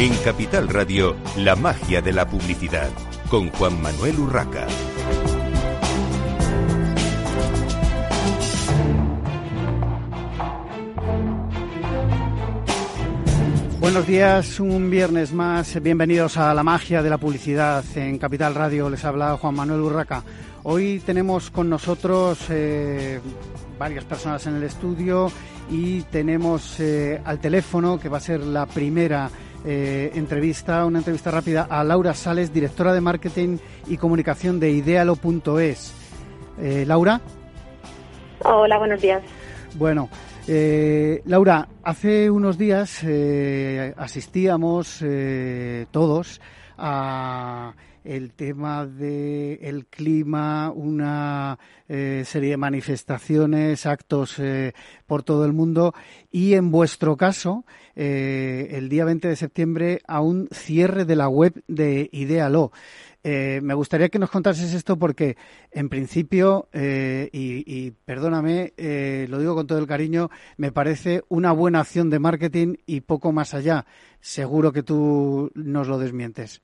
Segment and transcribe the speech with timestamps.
[0.00, 2.88] En Capital Radio, la magia de la publicidad,
[3.28, 4.66] con Juan Manuel Urraca.
[13.78, 15.78] Buenos días, un viernes más.
[15.82, 18.88] Bienvenidos a la magia de la publicidad en Capital Radio.
[18.88, 20.24] Les habla Juan Manuel Urraca.
[20.62, 23.20] Hoy tenemos con nosotros eh,
[23.78, 25.30] varias personas en el estudio
[25.70, 29.28] y tenemos eh, al teléfono, que va a ser la primera
[29.64, 35.94] eh, entrevista, una entrevista rápida, a Laura Sales, directora de marketing y comunicación de idealo.es.
[36.86, 37.20] Laura.
[38.44, 39.22] Hola, buenos días.
[39.76, 40.10] Bueno,
[41.24, 43.02] Laura, hace unos días
[43.96, 45.02] asistíamos
[45.90, 46.40] todos
[46.76, 47.72] a
[48.04, 54.72] el tema del el clima, una eh, serie de manifestaciones, actos eh,
[55.06, 55.94] por todo el mundo
[56.30, 57.64] y en vuestro caso,
[57.96, 62.72] eh, el día 20 de septiembre, a un cierre de la web de Idealo.
[63.22, 65.36] me gustaría que nos contases esto porque,
[65.70, 68.72] en principio, y, y, perdóname,
[69.28, 73.32] lo digo con todo el cariño, me parece una buena acción de marketing y poco
[73.32, 73.84] más allá.
[74.20, 76.62] Seguro que tú nos lo desmientes.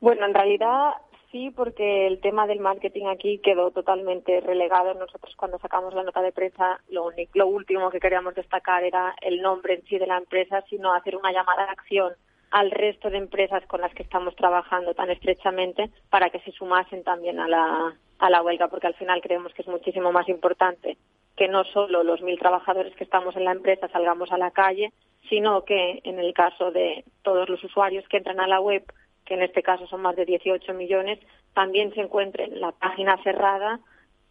[0.00, 0.94] Bueno, en realidad
[1.32, 4.94] sí, porque el tema del marketing aquí quedó totalmente relegado.
[4.94, 9.42] Nosotros cuando sacamos la nota de prensa, lo, lo último que queríamos destacar era el
[9.42, 12.12] nombre en sí de la empresa, sino hacer una llamada de acción
[12.52, 17.02] al resto de empresas con las que estamos trabajando tan estrechamente para que se sumasen
[17.02, 20.98] también a la, a la huelga, porque al final creemos que es muchísimo más importante
[21.36, 24.92] que no solo los mil trabajadores que estamos en la empresa salgamos a la calle,
[25.30, 28.84] sino que en el caso de todos los usuarios que entran a la web
[29.24, 31.18] que en este caso son más de 18 millones,
[31.54, 33.80] también se encuentren la página cerrada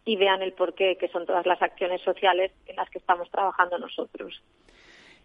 [0.04, 3.78] y vean el porqué, que son todas las acciones sociales en las que estamos trabajando
[3.78, 4.42] nosotros.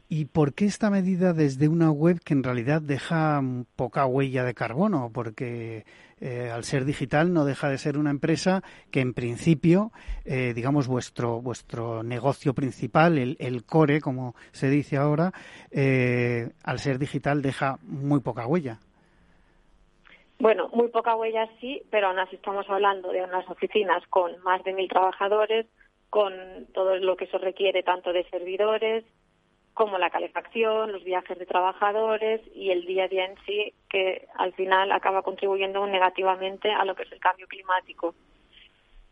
[0.10, 3.42] ¿Y por qué esta medida desde una web que en realidad deja
[3.76, 5.12] poca huella de carbono?
[5.14, 5.86] Porque
[6.22, 9.92] eh, al ser digital no deja de ser una empresa que en principio,
[10.24, 15.34] eh, digamos, vuestro, vuestro negocio principal, el, el core, como se dice ahora,
[15.72, 18.80] eh, al ser digital deja muy poca huella.
[20.40, 24.64] Bueno, muy poca huella sí, pero aún así estamos hablando de unas oficinas con más
[24.64, 25.66] de mil trabajadores,
[26.10, 26.34] con
[26.74, 29.04] todo lo que eso requiere tanto de servidores
[29.74, 34.28] como la calefacción, los viajes de trabajadores y el día a día en sí, que
[34.36, 38.16] al final acaba contribuyendo negativamente a lo que es el cambio climático.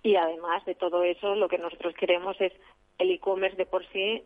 [0.02, 2.52] Y además de todo eso, lo que nosotros queremos es
[2.98, 4.24] el e-commerce de por sí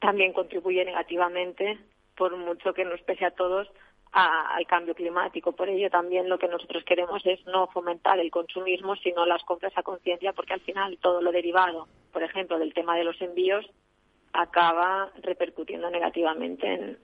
[0.00, 1.78] también contribuye negativamente,
[2.14, 3.66] por mucho que nos pese a todos,
[4.14, 5.52] al cambio climático.
[5.52, 9.72] Por ello también lo que nosotros queremos es no fomentar el consumismo, sino las compras
[9.76, 13.68] a conciencia, porque al final todo lo derivado, por ejemplo, del tema de los envíos,
[14.32, 16.98] acaba repercutiendo negativamente en,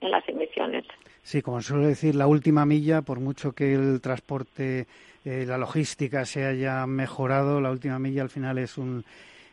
[0.00, 0.84] las emisiones.
[1.22, 4.86] Sí, como suelo decir, la última milla, por mucho que el transporte,
[5.24, 9.04] eh, la logística se haya mejorado, la última milla al final es un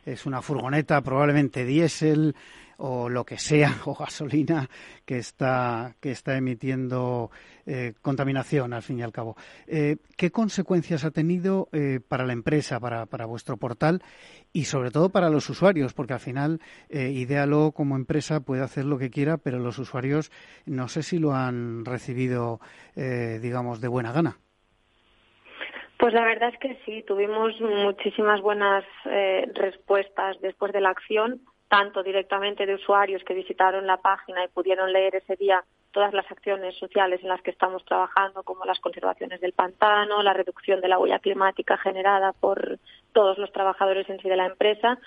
[0.06, 2.36] es una furgoneta probablemente diésel
[2.78, 4.70] o lo que sea, o gasolina
[5.06, 7.32] que está, que está emitiendo
[7.66, 9.38] eh, contaminación, al fin y al cabo.
[9.68, 14.04] Eh, ¿Qué consecuencias ha tenido eh, para la empresa, para, para, vuestro portal
[14.52, 15.94] y sobre todo para los usuarios?
[15.94, 16.60] Porque al final,
[16.90, 20.32] Idealo como empresa puede hacer lo que quiera, pero los usuarios
[20.66, 22.60] no sé si lo han recibido,
[22.96, 24.38] digamos, de buena gana.
[26.04, 28.84] Pues la verdad es que sí, tuvimos muchísimas buenas
[29.54, 34.92] respuestas después de la acción tanto directamente de usuarios que visitaron la página y pudieron
[34.92, 39.40] leer ese día todas las acciones sociales en las que estamos trabajando, como las conservaciones
[39.40, 42.80] del pantano, la reducción de la huella climática generada por
[43.14, 45.00] todos los trabajadores en sí de la empresa,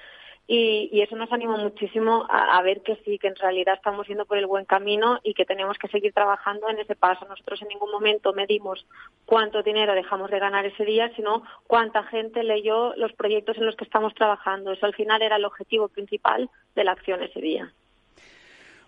[0.49, 4.39] y, eso nos anima muchísimo a, ver que sí, que en realidad estamos yendo por
[4.39, 7.27] el buen camino y que tenemos que seguir trabajando en ese paso.
[7.27, 8.87] Nosotros en ningún momento medimos
[9.25, 13.75] cuánto dinero dejamos de ganar ese día, sino cuánta gente leyó los proyectos en los
[13.75, 14.71] que estamos trabajando.
[14.71, 17.73] Eso al final era el objetivo principal de la acción ese día.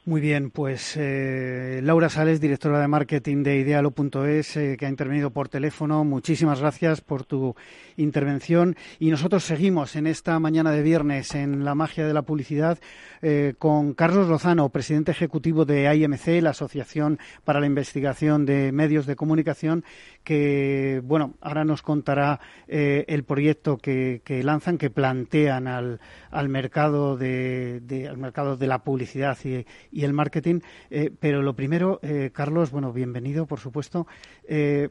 [0.08, 5.28] Muy bien, pues eh, Laura Sales, directora de marketing de Idealo.es, eh, que ha intervenido
[5.32, 6.02] por teléfono.
[6.02, 7.54] Muchísimas gracias por tu
[7.98, 8.74] intervención.
[8.98, 12.78] Y nosotros seguimos en esta mañana de viernes en la magia de la publicidad
[13.20, 19.04] eh, con Carlos Lozano, presidente ejecutivo de IMC, la Asociación para la Investigación de Medios
[19.04, 19.84] de Comunicación,
[20.24, 26.00] que, bueno, ahora nos contará el proyecto que, lanzan, que plantean al,
[26.30, 29.36] al mercado de, al mercado de la publicidad
[29.97, 30.60] y y el marketing.
[30.90, 34.06] Eh, pero lo primero, eh, Carlos, bueno, bienvenido, por supuesto.
[34.44, 34.90] Eh,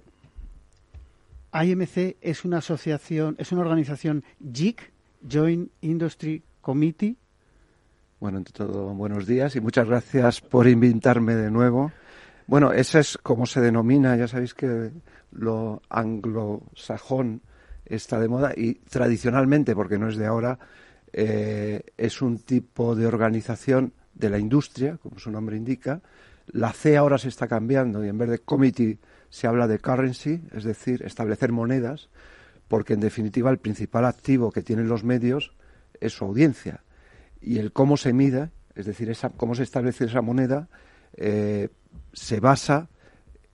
[1.53, 4.91] IMC es una asociación, es una organización JIC,
[5.31, 7.15] Joint Industry Committee.
[8.19, 11.91] Bueno, ante todo, buenos días y muchas gracias por invitarme de nuevo
[12.47, 14.91] Bueno, eso es como se denomina, ya sabéis que
[15.31, 17.41] lo anglosajón
[17.85, 20.59] está de moda y tradicionalmente, porque no es de ahora,
[21.13, 26.01] eh, es un tipo de organización de la industria, como su nombre indica.
[26.47, 28.97] La C ahora se está cambiando y en vez de committee
[29.29, 32.09] se habla de currency, es decir, establecer monedas,
[32.67, 35.53] porque en definitiva el principal activo que tienen los medios
[35.99, 36.83] es su audiencia.
[37.41, 40.67] Y el cómo se mida, es decir, esa, cómo se establece esa moneda,
[41.15, 41.69] eh,
[42.13, 42.89] se basa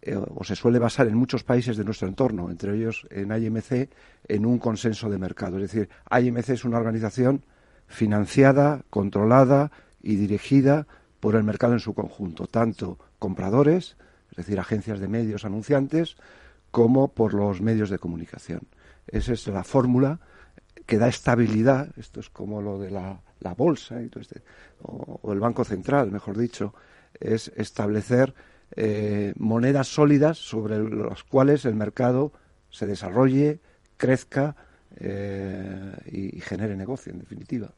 [0.01, 3.89] eh, o se suele basar en muchos países de nuestro entorno, entre ellos en IMC,
[4.27, 5.57] en un consenso de mercado.
[5.57, 7.43] Es decir, IMC es una organización
[7.87, 9.71] financiada, controlada
[10.03, 10.85] y dirigida
[11.19, 13.95] por el mercado en su conjunto, tanto compradores,
[14.31, 16.17] es decir, agencias de medios anunciantes,
[16.69, 18.61] como por los medios de comunicación.
[19.07, 20.19] Esa es la fórmula
[20.85, 23.21] que da estabilidad, esto es como lo de la,
[23.55, 24.41] bolsa este,
[24.81, 26.73] o, el Banco Central, mejor dicho,
[27.19, 28.33] es establecer
[28.75, 32.33] eh, monedas sólidas sobre las cuales el mercado
[32.69, 33.59] se desarrolle,
[33.97, 34.55] crezca
[34.97, 37.71] eh, y, genere negocio, en definitiva.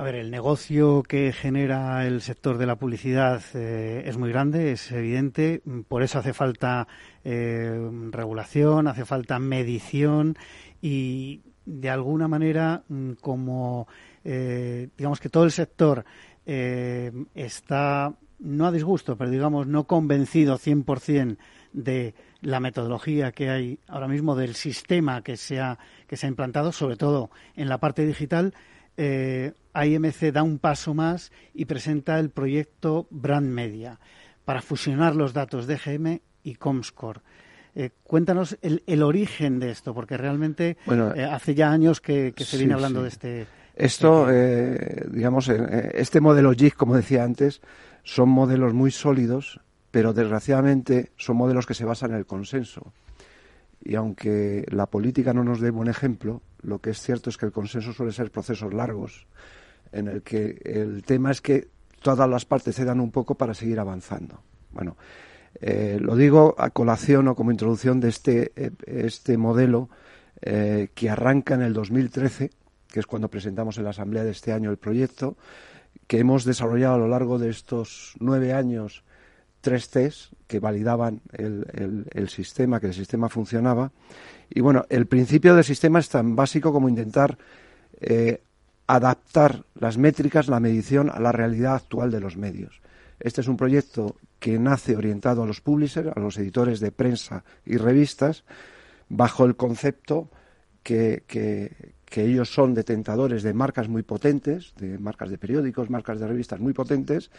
[0.00, 4.72] A ver, el negocio que genera el sector de la publicidad eh, es muy grande,
[4.72, 5.60] es evidente.
[5.88, 6.88] Por eso hace falta
[7.22, 10.38] regulación, hace falta medición
[10.80, 13.88] y, de alguna manera, mm, como
[14.24, 16.06] digamos que todo el sector
[16.46, 21.36] está no a disgusto, pero digamos no convencido 100%
[21.74, 26.30] de la metodología que hay ahora mismo del sistema que se ha, que se ha
[26.30, 28.54] implantado, sobre todo en la parte digital,
[29.02, 33.98] eh, IMC da un paso más y presenta el proyecto Brand Media
[34.44, 37.20] para fusionar los datos de GM y Comscore.
[37.74, 40.76] Eh, cuéntanos el, origen de esto, porque realmente
[41.16, 43.46] eh, hace ya años que, se viene hablando de este.
[43.74, 47.62] Esto, eh, digamos, este modelo JIC, como decía antes,
[48.02, 49.60] son modelos muy sólidos,
[49.90, 52.92] pero desgraciadamente son modelos que se basan en el consenso.
[53.82, 57.46] Y aunque la política no nos dé buen ejemplo, lo que es cierto es que
[57.46, 59.26] el consenso suele ser procesos largos,
[59.92, 61.68] en el que el tema es que
[62.02, 64.42] todas las partes se dan un poco para seguir avanzando.
[64.70, 64.96] Bueno,
[65.60, 69.88] eh, lo digo a colación o como introducción de este, eh, este modelo
[70.42, 72.50] eh, que arranca en el 2013,
[72.88, 75.36] que es cuando presentamos en la Asamblea de este año el proyecto,
[76.06, 79.04] que hemos desarrollado a lo largo de estos nueve años
[79.60, 83.92] tres test que validaban el, sistema, que el sistema funcionaba.
[84.48, 87.38] Y bueno, el principio del sistema es tan básico como intentar
[88.00, 88.42] eh,
[88.86, 92.80] adaptar las métricas, la medición a la realidad actual de los medios.
[93.20, 97.44] Este es un proyecto que nace orientado a los publishers, a los editores de prensa
[97.66, 98.44] y revistas,
[99.08, 100.30] bajo el concepto
[100.82, 106.26] que, que ellos son detentadores de marcas muy potentes, de marcas de periódicos, marcas de
[106.26, 107.30] revistas muy potentes,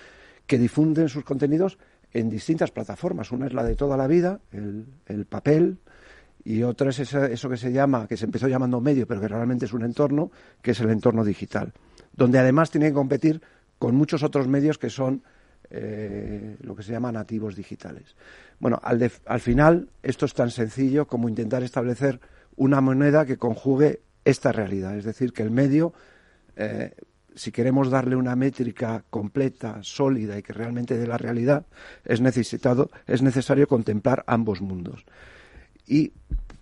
[0.45, 1.77] que difunden sus contenidos
[2.13, 3.31] en distintas plataformas.
[3.31, 5.77] Una es la de toda la vida, el, papel,
[6.43, 9.65] y otra es eso que se llama, que se empezó llamando medio, pero que realmente
[9.65, 10.31] es un entorno,
[10.61, 11.73] que es el entorno digital,
[12.13, 13.41] donde además tienen que competir
[13.77, 15.23] con muchos otros medios que son
[15.69, 18.15] eh, lo que se llama nativos digitales.
[18.59, 22.19] Bueno, al, al final esto es tan sencillo como intentar establecer
[22.57, 24.97] una moneda que conjugue esta realidad.
[24.97, 25.93] Es decir, que el medio,
[26.55, 26.93] eh,
[27.41, 31.65] si queremos darle una métrica completa, sólida y que realmente dé la realidad,
[32.05, 35.03] es, necesario contemplar ambos mundos.
[35.87, 36.13] Y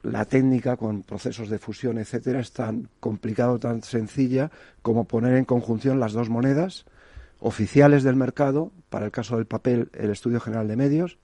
[0.04, 5.44] la técnica con procesos de fusión, etcétera, es tan complicado, tan sencilla como poner en
[5.44, 6.86] conjunción las dos monedas
[7.42, 11.18] oficiales del mercado, para el caso del papel, el Estudio General de Medios,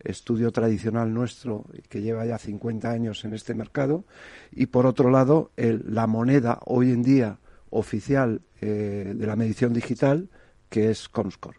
[0.00, 4.04] estudio tradicional nuestro que lleva ya 50 años en este mercado
[4.52, 7.38] y por otro lado la moneda hoy en día
[7.70, 10.28] oficial eh, de la medición digital
[10.68, 11.58] que es Comscore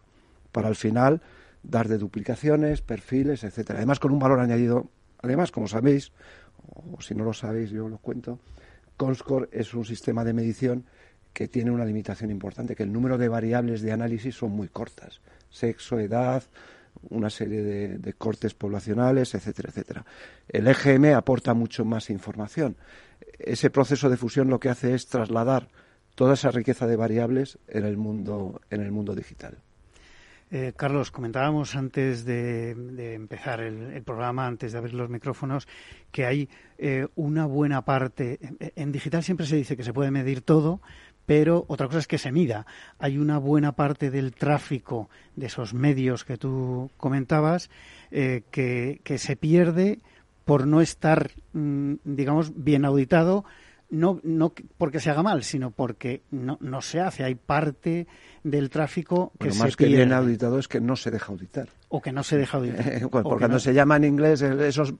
[0.52, 1.20] para al final
[1.62, 3.78] dar de duplicaciones, perfiles, etcétera.
[3.78, 4.88] Además con un valor añadido,
[5.22, 6.12] además como sabéis
[6.92, 8.38] o si no lo sabéis yo lo cuento,
[8.96, 10.84] Comscore es un sistema de medición
[11.32, 15.20] que tiene una limitación importante, que el número de variables de análisis son muy cortas.
[15.48, 16.42] Sexo, edad,
[17.08, 20.04] una serie de, cortes poblacionales, etcétera, etcétera.
[20.48, 22.76] El EGM aporta mucho más información.
[23.38, 25.68] Ese proceso de fusión lo que hace es trasladar
[26.20, 29.56] toda esa riqueza de variables en el mundo, en el mundo digital.
[30.50, 35.66] Eh, Carlos, comentábamos antes de, empezar el, programa, antes de abrir los micrófonos,
[36.12, 38.38] que hay eh, una buena parte.
[38.60, 40.82] en, digital siempre se dice que se puede medir todo,
[41.24, 42.66] pero otra cosa es que se mida.
[42.98, 47.70] Hay una buena parte del tráfico de esos medios que tú comentabas
[48.10, 50.00] eh, que, se pierde
[50.44, 53.46] por no estar, mm, digamos, bien auditado
[53.90, 57.24] no, no porque se haga mal, sino porque no, no se hace.
[57.24, 58.06] Hay parte
[58.42, 61.68] del tráfico que bueno, más que bien auditado es que no se deja auditar.
[61.88, 63.08] O que no se deja auditar.
[63.10, 64.94] Porque cuando se llama en inglés esos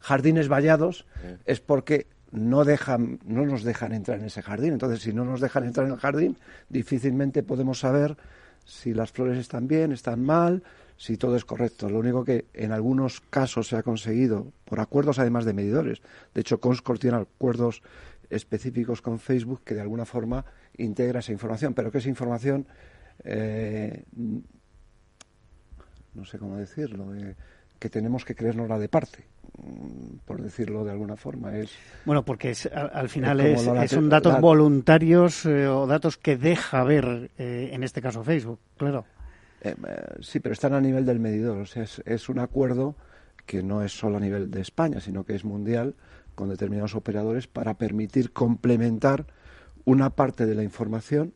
[0.00, 1.06] jardines vallados
[1.44, 4.74] es porque no dejan, no nos dejan entrar en ese jardín.
[4.74, 6.36] Entonces, si no nos dejan entrar en el jardín,
[6.68, 8.16] difícilmente podemos saber
[8.64, 10.62] si las flores están bien, están mal,
[10.98, 11.88] si todo es correcto.
[11.88, 16.02] Lo único que en algunos casos se ha conseguido por acuerdos además de medidores.
[16.34, 17.82] De hecho, Conscord tiene acuerdos
[18.30, 20.44] específicos con Facebook que de alguna forma
[20.76, 22.66] integra esa información, pero que esa información
[23.24, 24.04] eh,
[26.14, 27.34] no sé cómo decirlo, eh,
[27.78, 29.24] que tenemos que creernos la de parte,
[29.58, 31.56] mm, por decirlo de alguna forma.
[31.56, 31.70] Es,
[32.04, 37.84] bueno, porque al, final es, son datos voluntarios eh, o datos que deja ver, en
[37.84, 39.04] este caso Facebook, claro.
[40.20, 42.96] sí, pero están a nivel del medidor, o sea, es, es un acuerdo
[43.46, 45.94] que no es solo a nivel de España, sino que es mundial
[46.38, 49.26] con determinados operadores para permitir complementar
[49.84, 51.34] una parte de la información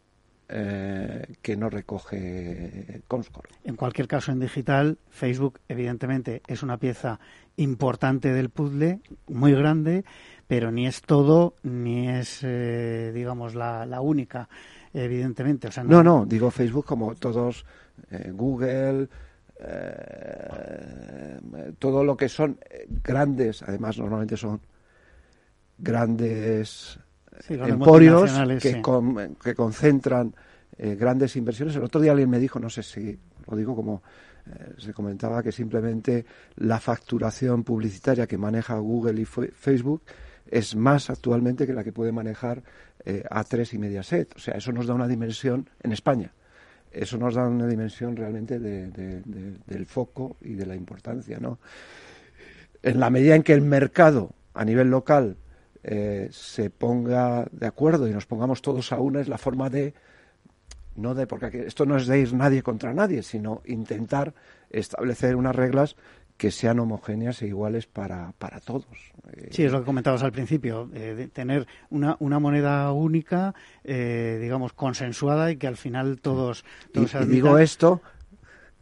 [0.48, 3.48] eh, que no recoge Comscore.
[3.64, 7.18] En cualquier caso, en digital, Facebook, evidentemente, es una pieza
[7.56, 10.04] importante del puzzle, muy grande,
[10.46, 14.48] pero ni es todo, ni es, eh, digamos, la, única,
[14.94, 15.66] evidentemente.
[15.66, 16.04] O sea, no...
[16.04, 17.66] no, digo Facebook como todos,
[18.12, 19.08] eh, Google,
[21.80, 22.58] todo lo que son
[23.02, 24.60] grandes, además normalmente son
[25.78, 26.98] grandes
[27.48, 28.82] emporios que,
[29.42, 30.34] que, concentran
[30.76, 31.76] eh, grandes inversiones.
[31.76, 34.02] El otro día alguien me dijo, no sé si lo digo como
[34.46, 36.24] eh, se comentaba, que simplemente
[36.56, 40.02] la facturación publicitaria que maneja Google y Facebook
[40.50, 42.62] es más actualmente que la que puede manejar
[43.04, 44.36] eh, A3 y Mediaset.
[44.36, 46.32] O sea, eso nos da una dimensión en España.
[46.90, 51.58] Eso nos da una dimensión realmente del foco y de la importancia, ¿no?
[52.82, 55.36] En la medida en que el mercado a nivel local
[55.84, 59.94] eh, se ponga de acuerdo y nos pongamos todos a una es la forma de
[60.94, 64.34] no de porque esto no es de ir nadie contra nadie sino intentar
[64.70, 65.96] establecer unas reglas
[66.36, 68.86] que sean homogéneas e iguales para, para todos.
[69.50, 74.38] Sí, es lo que comentabas al principio, eh, de tener una, una moneda única, eh,
[74.40, 76.64] digamos, consensuada y que al final todos...
[76.92, 78.00] todos y, digo esto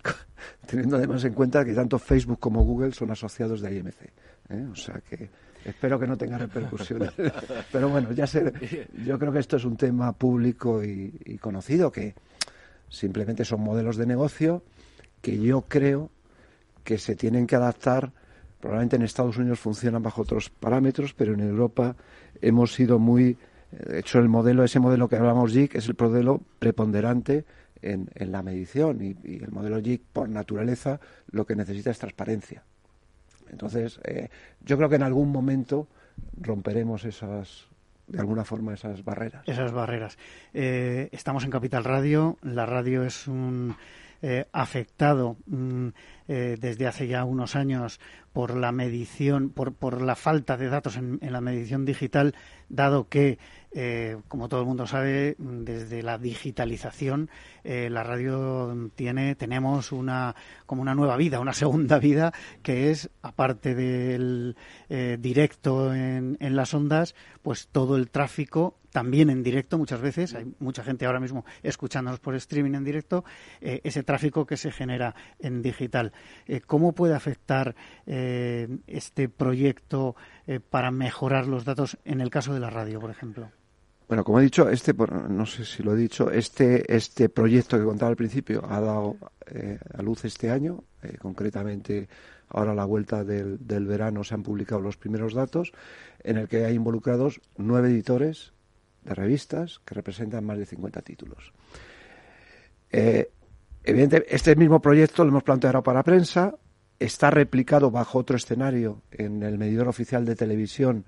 [0.66, 4.70] teniendo además en cuenta que tanto Facebook como Google son asociados de IMC.
[4.72, 5.28] O sea que
[5.64, 7.10] Espero que no tenga repercusiones.
[7.72, 8.52] Pero bueno, ya sé,
[9.04, 12.14] yo creo que esto es un tema público y, conocido, que
[12.88, 14.62] simplemente son modelos de negocio
[15.20, 16.10] que yo creo
[16.82, 18.12] que se tienen que adaptar.
[18.58, 21.96] Probablemente en Estados Unidos funcionan bajo otros parámetros, pero en Europa
[22.40, 23.36] hemos sido muy.
[23.70, 27.44] De hecho, el modelo, ese modelo que hablamos JIC, es el modelo preponderante
[27.82, 31.00] en, en la medición y, y el modelo JIC, por naturaleza,
[31.30, 32.64] lo que necesita es transparencia.
[33.50, 34.28] Entonces, eh,
[34.64, 35.88] yo creo que en algún momento
[36.40, 37.66] romperemos esas,
[38.06, 39.46] de alguna forma, esas barreras.
[39.46, 40.18] Esas barreras.
[40.54, 42.38] Eh, estamos en Capital Radio.
[42.42, 43.76] La radio es un
[44.22, 45.88] eh, afectado mm,
[46.26, 47.98] desde hace ya unos años
[48.32, 52.36] por la medición, por, por la falta de datos en la medición digital,
[52.68, 53.38] dado que
[53.72, 57.30] eh, como todo el mundo sabe, desde la digitalización,
[57.62, 60.34] eh, la radio tiene, tenemos una,
[60.66, 64.56] como una nueva vida, una segunda vida, que es, aparte del
[64.88, 70.34] eh, directo en, en las ondas, pues todo el tráfico también en directo muchas veces,
[70.34, 73.24] hay mucha gente ahora mismo escuchándonos por streaming en directo,
[73.60, 76.12] ese tráfico que se genera en digital.
[76.66, 80.16] ¿Cómo puede afectar este proyecto
[80.70, 83.52] para mejorar los datos en el caso de la radio, por ejemplo?
[84.10, 87.84] Bueno, como he dicho, este, no sé si lo he dicho, este, este proyecto que
[87.84, 92.08] contaba al principio ha dado eh, a luz este año, eh, concretamente
[92.48, 95.70] ahora a la vuelta del, verano se han publicado los primeros datos,
[96.24, 98.52] en el que hay involucrados nueve editores
[99.04, 101.52] de revistas que representan más de 50 títulos.
[102.90, 103.30] Eh,
[103.84, 106.56] evidentemente, este mismo proyecto lo hemos planteado para prensa,
[106.98, 111.04] está replicado bajo otro escenario en el medidor oficial de televisión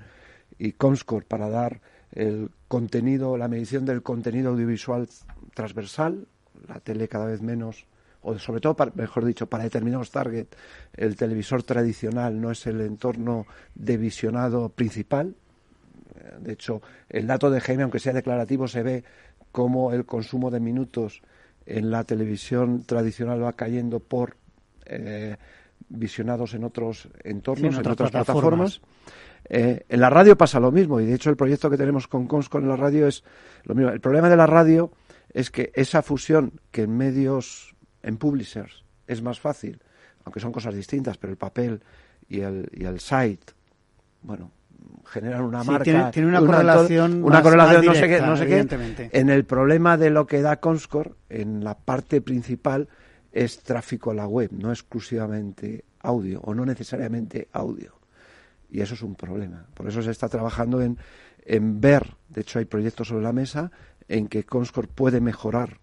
[0.57, 1.81] y Comscore para dar
[2.13, 5.09] el contenido, la medición del contenido audiovisual
[5.55, 6.27] transversal,
[6.69, 7.87] la tele cada vez menos,
[8.23, 10.47] o sobre todo, mejor dicho, para determinados target,
[10.95, 15.35] el televisor tradicional no es el entorno de visionado principal.
[16.39, 19.05] De hecho, el dato de GM, aunque sea declarativo, se ve
[19.51, 21.23] cómo el consumo de minutos
[21.67, 24.37] en la televisión tradicional va cayendo por
[24.87, 25.37] eh,
[25.89, 28.81] visionados en otros entornos, en, otras, plataformas.
[29.49, 32.27] Eh, en la radio pasa lo mismo y de hecho el proyecto que tenemos con
[32.27, 33.25] Conscon en la radio es
[33.65, 33.91] lo mismo.
[33.91, 34.93] El problema de la radio
[35.33, 39.81] es que esa fusión que en medios, en publishers, es más fácil,
[40.25, 41.83] aunque son cosas distintas, pero el papel
[42.29, 43.53] y el, y el site,
[44.23, 44.53] bueno,
[45.07, 46.11] generan una marca.
[46.11, 47.25] Tiene, una, correlación.
[47.25, 48.21] Una correlación, no sé qué.
[48.21, 49.11] No sé qué.
[49.13, 52.89] En el problema de lo que da Conscore, en la parte principal,
[53.33, 58.02] es tráfico a la web, no exclusivamente audio o no necesariamente audio.
[58.73, 59.67] Y eso es un problema.
[59.75, 60.97] Por eso se está trabajando en,
[61.45, 63.71] en ver, de hecho hay proyectos sobre la mesa,
[64.09, 65.79] en que Conscore puede mejorar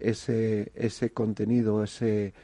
[0.00, 2.34] ese, ese contenido, ese,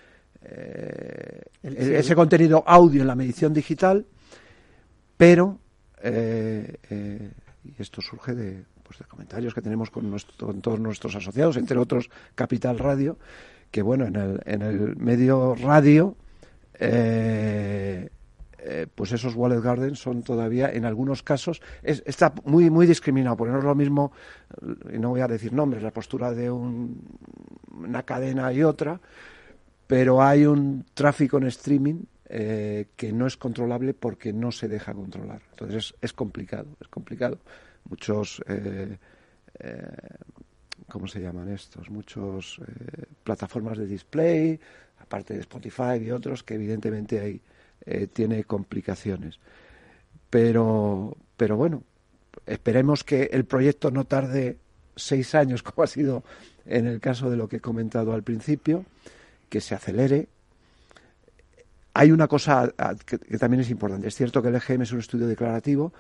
[0.43, 4.07] eh, ese contenido audio en la medición digital,
[5.17, 5.59] pero
[6.01, 7.31] eh, eh,
[7.65, 11.77] y esto surge de, pues, de comentarios que tenemos con, con, todos nuestros asociados, entre
[11.77, 13.19] otros Capital Radio,
[13.73, 16.17] que bueno, en el, en el medio radio,
[16.79, 18.09] eh,
[18.95, 23.59] pues esos Wallet Gardens son todavía, en algunos casos, está muy, muy discriminado, porque no
[23.59, 24.13] es lo mismo,
[24.93, 29.01] y no voy a decir nombres, la postura de una cadena y otra,
[29.87, 34.93] pero hay un tráfico en streaming eh, que no es controlable porque no se deja
[34.93, 35.41] controlar.
[35.53, 37.39] Entonces es, complicado, es complicado.
[37.89, 38.99] Muchos, eh,
[39.61, 39.87] eh,
[40.91, 41.89] ¿cómo se llaman estos?
[41.89, 42.61] Muchos
[43.25, 44.61] plataformas de display,
[44.99, 47.41] aparte de Spotify y otros, que evidentemente hay,
[48.13, 49.39] tiene complicaciones.
[50.31, 51.83] Pero, pero bueno,
[52.47, 54.59] esperemos que el proyecto no tarde
[54.97, 56.23] seis años, como ha sido
[56.67, 58.85] en el caso de lo que he comentado al principio,
[59.49, 60.29] que se acelere
[61.99, 62.73] hay una cosa
[63.05, 64.07] que, también es importante.
[64.07, 65.93] Es cierto que el EGM es un estudio declarativo,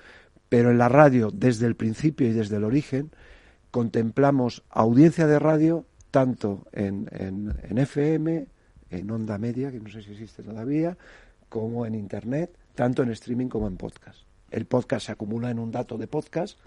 [0.48, 3.10] pero en la radio, desde el principio y desde el origen,
[3.72, 8.46] contemplamos audiencia de radio tanto en, en, FM,
[8.90, 10.96] en onda media, que no sé si existe todavía,
[11.48, 14.20] como en Internet, tanto en streaming como en podcast.
[14.50, 16.58] El podcast se acumula en un dato de podcast,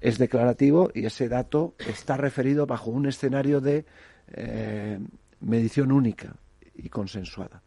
[0.00, 3.86] es declarativo y ese dato está referido bajo un escenario de
[4.28, 4.98] eh,
[5.40, 6.36] medición única
[6.74, 7.62] y consensuada.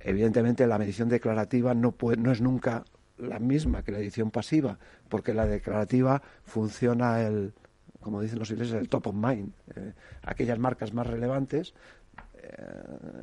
[0.00, 2.84] Evidentemente, la medición declarativa no, no es nunca
[3.18, 4.78] la misma que la edición pasiva,
[5.08, 7.54] porque la declarativa funciona el,
[8.00, 9.52] como dicen los ingleses, el top of mind.
[9.74, 11.74] Eh, aquellas marcas más relevantes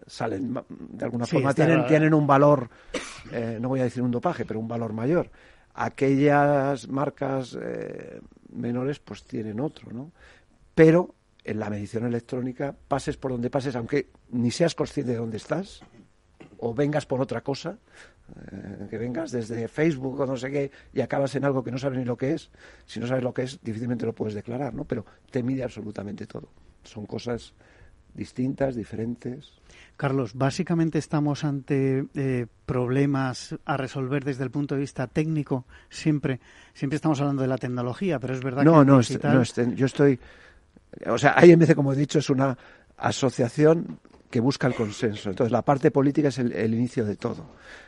[0.08, 2.70] salen, de alguna forma, tienen, tienen un valor,
[3.32, 5.30] eh, no voy a decir un dopaje, pero un valor mayor.
[5.76, 7.58] Aquellas marcas
[8.52, 10.12] menores, pues tienen otro, ¿no?
[10.76, 15.38] Pero en la medición electrónica, pases por donde pases, aunque ni seas consciente de dónde
[15.38, 15.82] estás,
[16.58, 17.78] o vengas por otra cosa,
[18.52, 21.78] eh, que vengas desde Facebook o no sé qué y acabas en algo que no
[21.78, 22.50] sabes ni lo que es,
[22.86, 24.86] si no sabes lo que es, difícilmente lo puedes declarar, ¿no?
[24.86, 26.48] Pero te mide absolutamente todo.
[26.84, 27.54] Son cosas
[28.14, 29.54] distintas, diferentes.
[29.98, 36.40] Carlos, básicamente estamos ante eh, problemas a resolver desde el punto de vista técnico, siempre.
[36.74, 38.86] Siempre estamos hablando de la tecnología, pero es verdad no, que.
[38.86, 39.44] No, no,
[39.76, 40.20] yo estoy.
[41.08, 42.58] O sea, IMC, como he dicho, es una
[42.98, 44.00] asociación
[44.34, 45.30] que busca el consenso.
[45.30, 47.46] Entonces, la parte política es el, inicio de todo.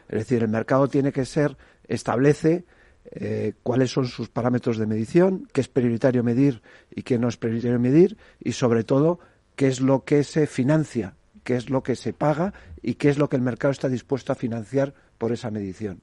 [0.07, 1.57] Es decir, el mercado tiene que ser,
[1.87, 2.65] establece
[3.11, 6.61] eh, cuáles son sus parámetros de medición, qué es prioritario medir
[6.91, 9.19] y qué no es prioritario medir, y sobre todo,
[9.55, 13.17] qué es lo que se financia, qué es lo que se paga y qué es
[13.17, 16.01] lo que el mercado está dispuesto a financiar por esa medición.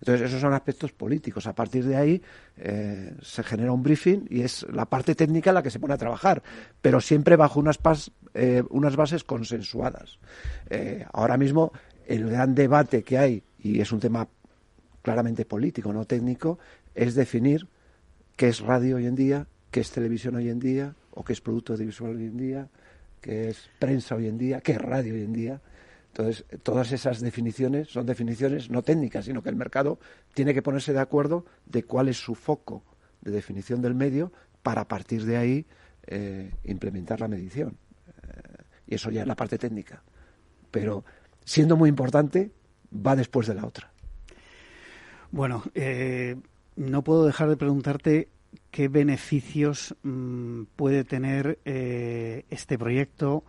[0.00, 1.46] Entonces, esos son aspectos políticos.
[1.46, 2.22] A partir de ahí
[2.56, 5.98] eh, se genera un briefing y es la parte técnica la que se pone a
[5.98, 6.42] trabajar,
[6.80, 7.78] pero siempre bajo unas,
[8.34, 10.18] eh, unas bases consensuadas.
[10.70, 11.72] Eh, ahora mismo,
[12.06, 14.28] el gran debate que hay, y es un tema
[15.02, 16.58] claramente político, no técnico,
[16.94, 17.66] es definir
[18.36, 21.40] qué es radio hoy en día, qué es televisión hoy en día, o qué es
[21.40, 22.68] producto audiovisual hoy en día,
[23.28, 25.60] qué es prensa hoy en día, qué es radio hoy en día.
[26.06, 29.98] Entonces, todas esas definiciones son definiciones no técnicas, sino que el mercado
[30.32, 32.82] tiene que ponerse de acuerdo de cuál es su foco
[33.20, 35.66] de definición del medio para a partir de ahí
[36.06, 37.76] eh, implementar la medición.
[38.22, 40.02] Eh, y eso ya es la parte técnica.
[40.70, 41.04] Pero
[41.44, 42.50] siendo muy importante,
[42.94, 43.92] va después de la otra.
[45.32, 46.34] Bueno, eh,
[46.76, 48.30] no puedo dejar de preguntarte
[48.70, 53.44] qué beneficios mm, puede tener este proyecto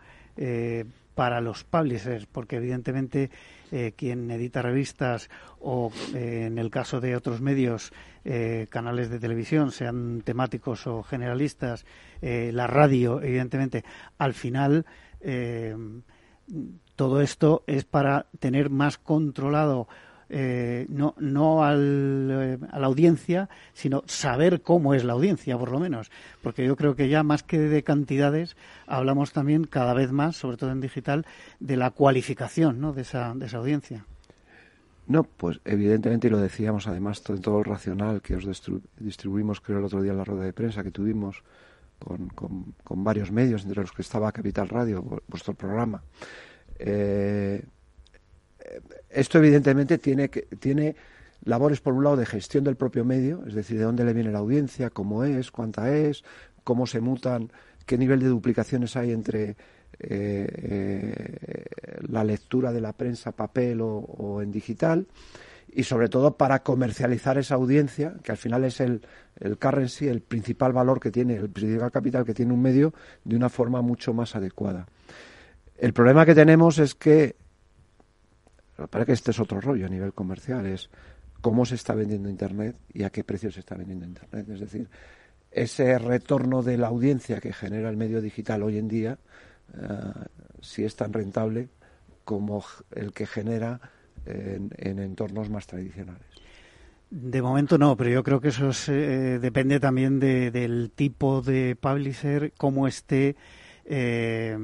[1.20, 3.30] para los publishers, porque evidentemente
[3.74, 7.92] eh, quien edita revistas o eh, en el caso de otros medios,
[8.24, 11.86] eh, canales de televisión, sean temáticos o generalistas,
[12.22, 13.84] la radio, evidentemente,
[14.18, 14.86] al final
[16.96, 19.90] todo esto es para tener más controlado
[20.30, 25.72] eh, no, no al, eh, a la audiencia, sino saber cómo es la audiencia, por
[25.72, 26.12] lo menos.
[26.42, 30.58] Porque yo creo que ya más que de cantidades, hablamos también cada vez más, sobre
[30.58, 31.26] todo en digital,
[31.60, 32.94] de la cualificación ¿no?
[32.94, 34.06] de, esa, de esa audiencia.
[35.08, 39.80] No, pues evidentemente, y lo decíamos además en todo el racional que os distribuimos, creo,
[39.80, 41.44] el otro día en la rueda de prensa que tuvimos
[41.98, 46.04] con, con, varios medios, entre los que estaba Capital Radio, vuestro programa.
[46.78, 47.64] Eh,
[49.10, 50.96] esto evidentemente tiene, que, tiene
[51.44, 54.32] labores, por un lado, de gestión del propio medio, es decir, de dónde le viene
[54.32, 56.24] la audiencia, cómo es, cuánta es,
[56.64, 57.52] cómo se mutan,
[57.86, 59.56] qué nivel de duplicaciones hay entre
[60.00, 61.66] eh,
[62.08, 65.08] la lectura de la prensa papel o, en digital
[65.72, 69.02] y sobre todo para comercializar esa audiencia, que al final es el,
[69.40, 73.36] el currency, el principal valor que tiene, el principal capital que tiene un medio, de
[73.36, 74.88] una forma mucho más adecuada.
[75.78, 77.36] El problema que tenemos es que,
[78.88, 80.90] para que este es otro rollo a nivel comercial, es
[81.42, 84.50] cómo se está vendiendo Internet y a qué precio se está vendiendo Internet.
[84.50, 84.90] Es decir,
[85.52, 89.18] ese retorno de la audiencia que genera el medio digital hoy en día
[89.74, 89.88] eh,
[90.62, 91.70] si es tan rentable
[92.24, 93.80] como el que genera
[94.26, 96.28] en, entornos más tradicionales.
[97.10, 102.54] De momento no, pero yo creo que eso eh, depende también del tipo de publisher,
[102.58, 103.36] cómo esté.
[103.92, 104.56] Eh,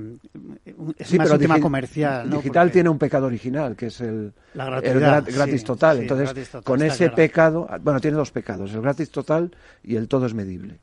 [1.00, 2.30] es más un tema comercial.
[2.30, 6.02] Digital tiene un pecado original, que es el, gratis total.
[6.02, 9.50] Entonces, con ese pecado, bueno, tiene dos pecados, el gratis total
[9.84, 10.78] y el todo es medible.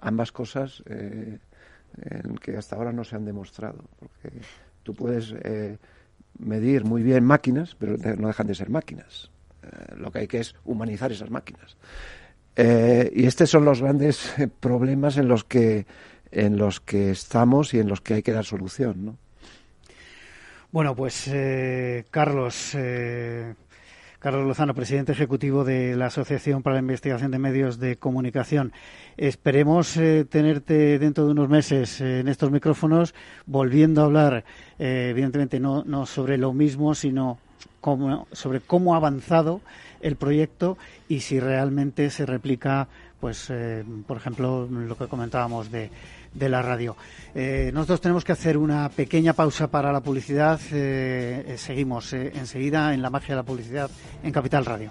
[0.00, 1.38] Ambas cosas eh,
[2.02, 3.84] en que hasta ahora no se han demostrado.
[4.00, 4.40] Porque
[4.82, 5.78] tú puedes eh,
[6.36, 9.30] medir muy bien máquinas, pero no dejan de ser máquinas.
[9.62, 11.76] Eh, lo que hay que es humanizar esas máquinas.
[12.56, 15.86] Y estos son los grandes problemas en los que
[16.30, 19.16] en los que estamos y en los que hay que dar solución, ¿no?
[20.70, 21.30] Bueno, pues
[22.10, 22.76] Carlos,
[24.18, 28.72] Carlos Lozano, presidente ejecutivo de la Asociación para la Investigación de Medios de Comunicación.
[29.16, 33.14] Esperemos eh, tenerte dentro de unos meses eh, en estos micrófonos
[33.46, 34.44] volviendo a hablar,
[34.80, 37.38] eh, evidentemente no, sobre lo mismo, sino
[38.32, 39.60] sobre cómo ha avanzado
[40.00, 42.88] el proyecto y si realmente se replica,
[43.20, 43.52] pues,
[44.06, 45.90] por ejemplo, lo que comentábamos de
[46.34, 46.96] de la radio.
[47.34, 50.60] Eh, nosotros tenemos que hacer una pequeña pausa para la publicidad.
[50.72, 53.90] Eh, eh, seguimos enseguida en la magia de la publicidad
[54.22, 54.90] en Capital Radio.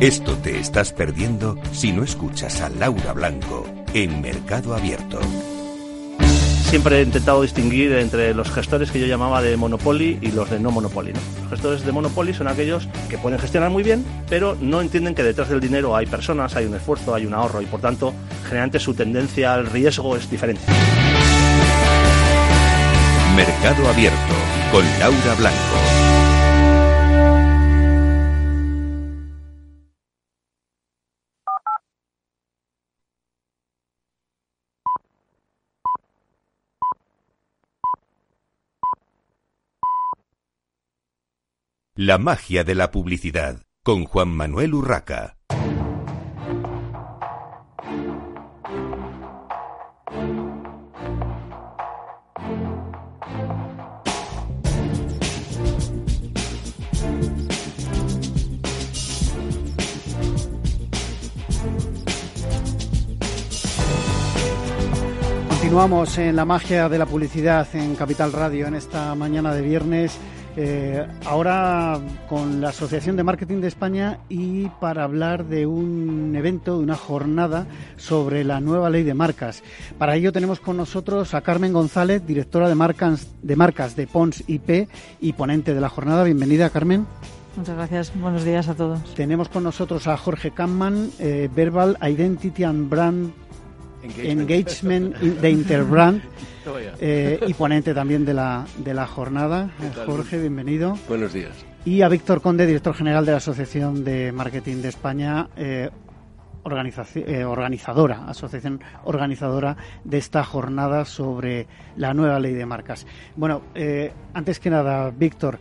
[0.00, 5.18] Esto te estás perdiendo si no escuchas a Laura Blanco en Mercado Abierto.
[6.68, 10.60] Siempre he intentado distinguir entre los gestores que yo llamaba de Monopoly y los de
[10.60, 11.14] no Monopoly.
[11.14, 15.22] Los gestores de Monopoly son aquellos que pueden gestionar muy bien, pero no entienden que
[15.22, 18.12] detrás del dinero hay personas, hay un esfuerzo, hay un ahorro y por tanto
[18.44, 20.60] generalmente su tendencia al riesgo es diferente.
[23.34, 24.34] Mercado Abierto
[24.70, 25.95] con Laura Blanco.
[41.98, 45.38] La magia de la publicidad con Juan Manuel Urraca.
[65.48, 70.20] Continuamos en la magia de la publicidad en Capital Radio en esta mañana de viernes
[70.58, 76.78] eh, ahora con la Asociación de Marketing de España y para hablar de un evento,
[76.78, 77.66] de una jornada
[77.98, 79.62] sobre la nueva ley de marcas.
[79.98, 84.44] Para ello tenemos con nosotros a Carmen González, directora de marcas de, marcas de Pons
[84.46, 84.88] IP
[85.20, 86.24] y ponente de la jornada.
[86.24, 87.06] Bienvenida, Carmen.
[87.56, 88.12] Muchas gracias.
[88.18, 89.14] Buenos días a todos.
[89.14, 93.45] Tenemos con nosotros a Jorge Kampman, eh, Verbal Identity and Brand
[94.18, 96.22] Engagement, de Interbrand
[97.00, 99.70] eh, y ponente también de la, de la jornada.
[100.06, 100.98] Jorge, bienvenido.
[101.08, 101.52] Buenos días.
[101.84, 105.90] Y a Víctor Conde, director general de la Asociación de Marketing de España, eh,
[107.14, 113.06] eh, organizadora, asociación organizadora de esta jornada sobre la nueva ley de marcas.
[113.36, 113.62] Bueno,
[114.34, 115.60] antes que nada, Víctor,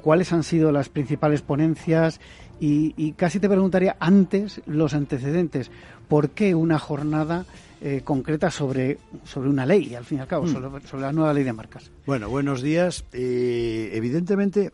[0.00, 2.20] ¿cuáles han sido las principales ponencias?
[2.60, 5.70] y, casi te preguntaría antes los antecedentes.
[6.08, 7.46] ¿Por qué una jornada
[7.80, 10.82] eh, concreta sobre, sobre una ley, al fin y al cabo, mm.
[10.82, 11.90] sobre, la nueva ley de marcas.
[12.06, 13.04] Bueno, buenos días.
[13.12, 14.72] Eh, evidentemente,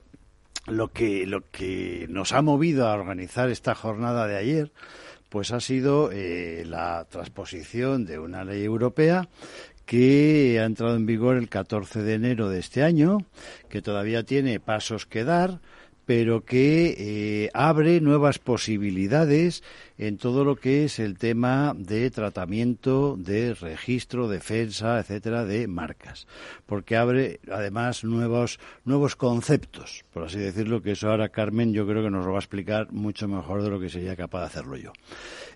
[0.67, 4.73] lo que, lo que nos ha movido a organizar esta jornada de ayer,
[5.29, 9.29] pues ha sido eh, la transposición de una ley europea
[9.85, 13.19] que ha entrado en vigor el 14 de enero de este año,
[13.69, 15.61] que todavía tiene pasos que dar,
[16.07, 19.63] pero que eh, abre nuevas posibilidades
[19.99, 26.27] en todo lo que es el tema de tratamiento, de registro, defensa, etcétera, de marcas,
[26.67, 32.03] porque abre además nuevos nuevos conceptos, por así decirlo, que eso ahora Carmen yo creo
[32.03, 34.77] que nos lo va a explicar mucho mejor de lo que sería capaz de hacerlo
[34.77, 34.93] yo.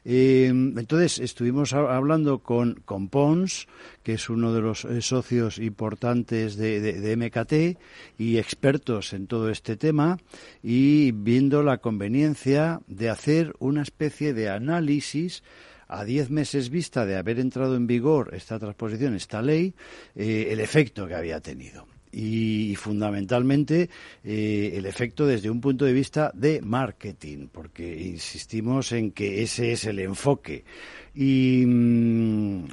[0.04, 3.68] Eh, entonces estuvimos hablando con, con Pons,
[4.02, 7.78] que es uno de los eh, socios importantes de, MKT
[8.18, 10.18] y expertos en todo este tema,
[10.62, 15.42] y viendo la conveniencia de hacer una especie de análisis
[15.88, 19.74] a diez meses vista de haber entrado en vigor esta transposición, esta ley,
[20.14, 23.90] eh, el efecto que había tenido y, fundamentalmente
[24.24, 29.72] eh, el efecto desde un punto de vista de marketing, porque insistimos en que ese
[29.72, 30.64] es el enfoque.
[31.14, 32.64] Y, mm,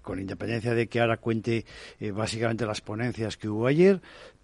[0.00, 1.64] con independencia de que ahora cuente
[2.00, 4.00] eh, básicamente las ponencias que hubo ayer,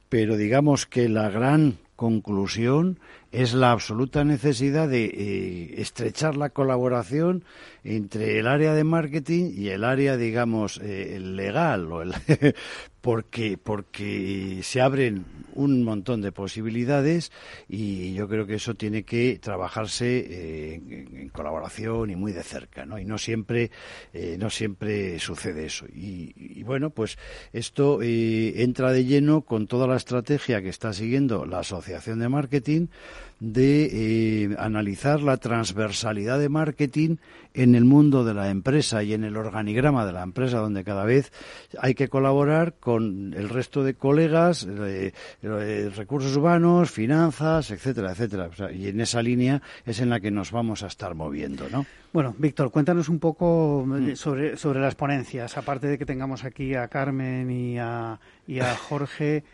[0.08, 3.00] pero digamos que la gran conclusión
[3.32, 7.44] es la absoluta necesidad de eh, estrechar la colaboración
[7.82, 12.14] entre el área de marketing y el área, digamos, eh, legal, o el
[13.08, 17.32] porque, porque se abren un montón de posibilidades
[17.66, 22.84] y yo creo que eso tiene que trabajarse eh, en, colaboración y muy de cerca,
[22.84, 22.98] ¿no?
[22.98, 23.70] Y no siempre,
[24.38, 25.86] no siempre sucede eso.
[25.86, 27.16] Y, y bueno, pues
[27.54, 32.88] esto entra de lleno con toda la estrategia que está siguiendo la Asociación de Marketing
[33.40, 37.16] de eh, analizar la transversalidad de marketing
[37.54, 41.04] en el mundo de la empresa y en el organigrama de la empresa, donde cada
[41.04, 41.32] vez
[41.80, 48.50] hay que colaborar con el resto de colegas, eh, eh, recursos humanos, finanzas, etcétera, etcétera.
[48.72, 51.86] y en esa línea es en la que nos vamos a estar moviendo, ¿no?
[52.12, 54.14] Bueno, Víctor, cuéntanos un poco mm.
[54.14, 58.74] sobre, sobre las ponencias, aparte de que tengamos aquí a Carmen y a, y a
[58.76, 59.44] Jorge.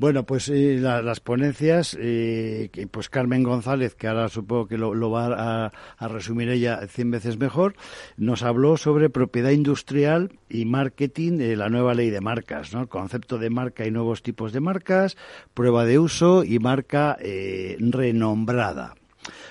[0.00, 5.72] Bueno, pues eh, las ponencias, eh, pues Carmen González, que ahora supongo que lo, va
[5.98, 7.74] a, resumir ella cien veces mejor,
[8.16, 12.88] nos habló sobre propiedad industrial y marketing, de la nueva ley de marcas, ¿no?
[12.88, 15.18] Concepto de marca y nuevos tipos de marcas,
[15.52, 18.94] prueba de uso y marca eh, renombrada.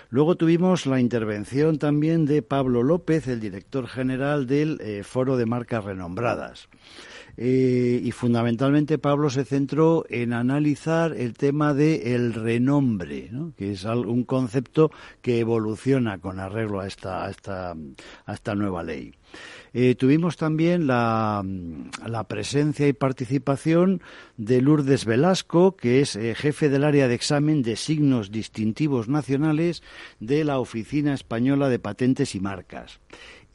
[0.09, 5.83] Luego tuvimos la intervención también de Pablo López, el director general del Foro de Marcas
[5.83, 6.69] Renombradas.
[7.41, 13.85] Eh, y fundamentalmente Pablo se centró en analizar el tema del el renombre, que es
[13.85, 17.75] un concepto que evoluciona con arreglo a esta,
[18.55, 19.13] nueva ley.
[19.71, 21.41] Eh, tuvimos también la,
[22.05, 24.01] la, presencia y participación
[24.35, 29.81] de Lourdes Velasco, que es eh, jefe del área de examen de signos distintivos nacionales
[30.19, 32.99] de la Oficina Española de Patentes y Marcas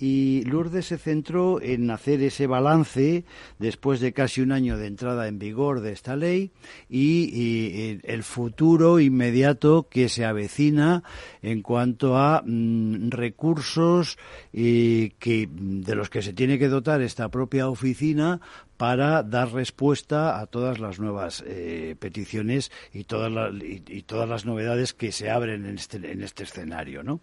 [0.04, 3.24] y Lourdes se centró en hacer ese balance
[3.58, 6.50] después de casi un año de entrada en vigor de esta ley
[6.90, 11.04] y, el futuro inmediato que se avecina
[11.40, 14.18] en cuanto a mm, recursos
[14.52, 18.42] eh, que de los que se tiene que dotar esta propia oficina
[18.76, 24.44] para dar respuesta a todas las nuevas eh, peticiones y todas, las, y, todas las
[24.44, 27.02] novedades que se abren en este, este escenario.
[27.02, 27.20] ¿no?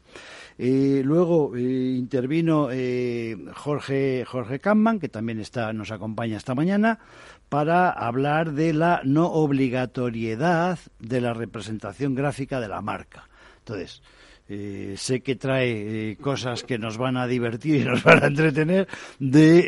[0.57, 2.69] Eh, luego eh, intervino
[3.53, 6.99] Jorge, Jorge Kampman, que también está, nos acompaña esta mañana,
[7.49, 13.27] para hablar de la no obligatoriedad de la representación gráfica de la marca.
[13.59, 14.01] Entonces,
[14.49, 18.27] eh, sé que trae eh, cosas que nos van a divertir y nos van a
[18.27, 18.87] entretener,
[19.19, 19.59] de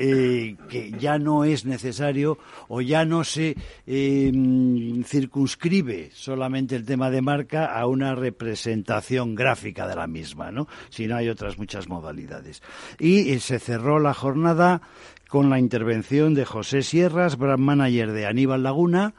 [0.50, 3.56] eh, que ya no es necesario o ya no se
[5.06, 10.68] circunscribe solamente el tema de marca a una representación gráfica de la misma, ¿no?
[10.90, 12.62] sino hay otras muchas modalidades.
[13.00, 14.82] Y se cerró la jornada
[15.34, 19.16] con la intervención de José Sierras, brand manager de Aníbal Laguna,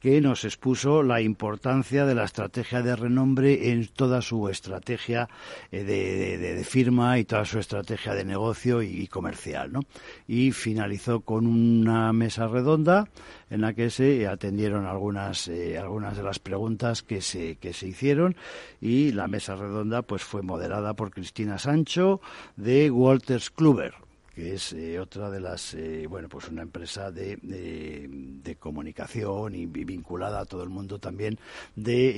[0.00, 5.28] que nos expuso la importancia de la estrategia de renombre en toda su estrategia
[5.72, 9.72] eh, de, firma y toda su estrategia de negocio y, comercial.
[9.72, 9.80] ¿no?
[10.26, 13.08] Y finalizó con una mesa redonda
[13.50, 17.88] en la que se atendieron algunas, eh, algunas de las preguntas que se, que se
[17.88, 18.36] hicieron
[18.80, 22.20] y la mesa redonda pues fue moderada por Cristina Sancho
[22.56, 24.07] de Walters Kluber
[24.38, 29.66] que es eh, otra de las, eh, bueno, pues una empresa de, de, comunicación y,
[29.66, 31.36] vinculada a todo el mundo también
[31.74, 32.12] de,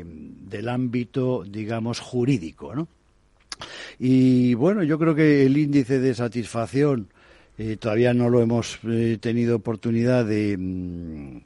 [0.00, 2.88] eh, del ámbito, digamos, jurídico, ¿no?
[4.00, 7.08] Y bueno, yo creo que el índice de satisfacción
[7.78, 8.78] todavía no lo hemos
[9.20, 11.40] tenido oportunidad de mm,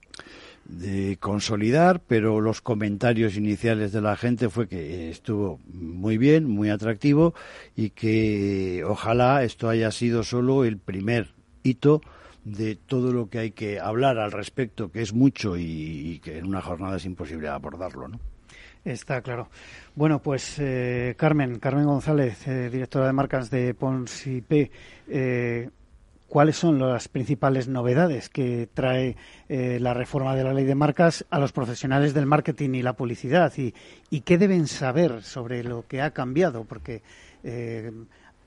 [0.79, 6.71] de consolidar, pero los comentarios iniciales de la gente fue que estuvo muy bien, muy
[6.71, 7.35] atractivo
[7.77, 12.01] y que ojalá esto haya sido solo el primer hito
[12.45, 16.47] de todo lo que hay que hablar al respecto, que es mucho y, que en
[16.47, 18.19] una jornada es imposible abordarlo, ¿no?
[18.85, 19.49] Está claro.
[19.95, 24.73] Bueno, pues eh, Carmen, Carmen González, eh, directora de marcas de Pons IP,
[25.07, 25.71] eh,
[26.33, 29.17] cuáles son las principales novedades que trae
[29.51, 32.95] eh, la reforma de la ley de marcas a los profesionales del marketing y la
[32.95, 33.75] publicidad y,
[34.23, 37.03] qué deben saber sobre lo que ha cambiado, porque
[37.45, 37.93] eh,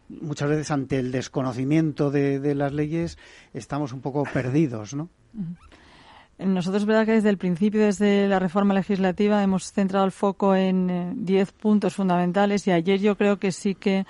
[0.10, 3.20] muchas veces ante el desconocimiento de, las leyes
[3.54, 5.08] estamos un poco perdidos, ¿no?
[6.40, 11.24] Nosotros verdad que desde el principio, desde la reforma legislativa, hemos centrado el foco en
[11.24, 14.08] 10 eh, puntos fundamentales y ayer yo creo que sí que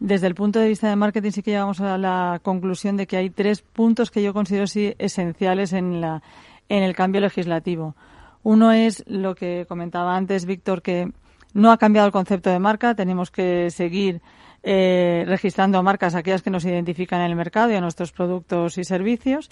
[0.00, 3.18] desde el punto de vista de marketing sí que llegamos a la conclusión de que
[3.18, 6.22] hay tres puntos que yo considero sí esenciales en, la,
[6.68, 7.94] en el cambio legislativo.
[8.42, 11.12] Uno es lo que comentaba antes Víctor, que
[11.52, 14.22] no ha cambiado el concepto de marca, tenemos que seguir
[14.62, 18.84] eh, registrando marcas, aquellas que nos identifican en el mercado y a nuestros productos y
[18.84, 19.50] servicios,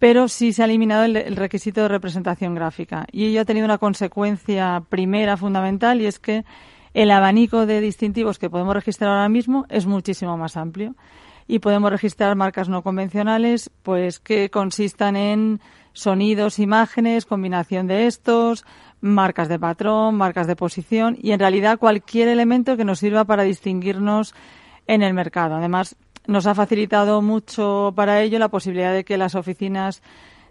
[0.00, 3.06] pero sí se ha eliminado el, el requisito de representación gráfica.
[3.12, 6.44] Y ello ha tenido una consecuencia primera fundamental y es que
[6.94, 10.94] el abanico de distintivos que podemos registrar ahora mismo es muchísimo más amplio
[11.46, 15.60] y podemos registrar marcas no convencionales, pues que consistan en
[15.92, 18.64] sonidos, imágenes, combinación de estos,
[19.00, 23.42] marcas de patrón, marcas de posición y en realidad cualquier elemento que nos sirva para
[23.42, 24.34] distinguirnos
[24.86, 25.56] en el mercado.
[25.56, 30.02] Además, nos ha facilitado mucho para ello la posibilidad de que las oficinas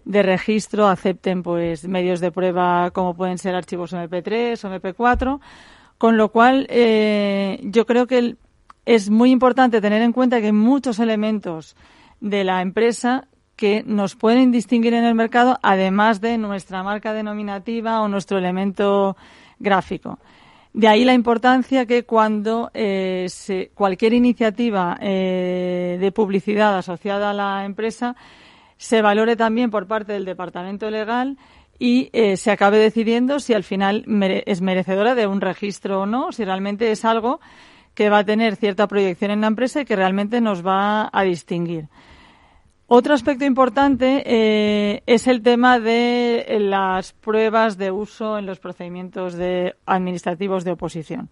[0.04, 5.40] de registro acepten pues medios de prueba como pueden ser archivos MP3 o MP4
[6.04, 8.36] con lo cual, eh, yo creo que
[8.84, 11.76] es muy importante tener en cuenta que hay muchos elementos
[12.20, 18.02] de la empresa que nos pueden distinguir en el mercado, además de nuestra marca denominativa
[18.02, 19.16] o nuestro elemento
[19.58, 20.18] gráfico.
[20.74, 23.26] De ahí la importancia que cuando eh,
[23.72, 28.14] cualquier iniciativa eh, de publicidad asociada a la empresa
[28.76, 31.38] se valore también por parte del Departamento Legal
[31.84, 34.06] y eh, se acabe decidiendo si al final
[34.46, 37.40] es merecedora de un registro o no, si realmente es algo
[37.92, 41.22] que va a tener cierta proyección en la empresa y que realmente nos va a
[41.24, 41.88] distinguir.
[42.86, 49.36] Otro aspecto importante eh, es el tema de las pruebas de uso en los procedimientos
[49.84, 51.28] administrativos de oposición.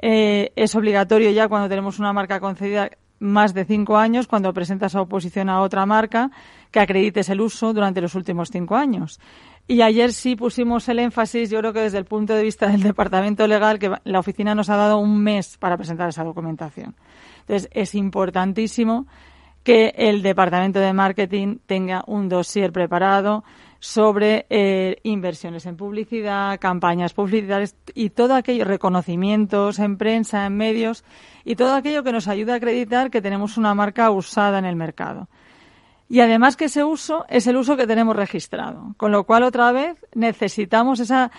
[0.00, 4.94] Eh, es obligatorio ya cuando tenemos una marca concedida más de cinco años, cuando presentas
[4.94, 6.30] a oposición a otra marca,
[6.70, 9.20] que acredites el uso durante los últimos cinco años.
[9.66, 12.82] Y ayer sí pusimos el énfasis, yo creo que desde el punto de vista del
[12.82, 16.94] Departamento Legal, que la oficina nos ha dado un mes para presentar esa documentación.
[17.40, 19.06] Entonces, es importantísimo
[19.62, 23.44] que el Departamento de Marketing tenga un dossier preparado
[23.80, 31.04] sobre eh, inversiones en publicidad, campañas publicitarias y todo aquello, reconocimientos en prensa, en medios
[31.44, 34.76] y todo aquello que nos ayude a acreditar que tenemos una marca usada en el
[34.76, 35.28] mercado.
[36.08, 39.72] Y además que ese uso es el uso que tenemos registrado, con lo cual otra
[39.72, 41.30] vez necesitamos esa,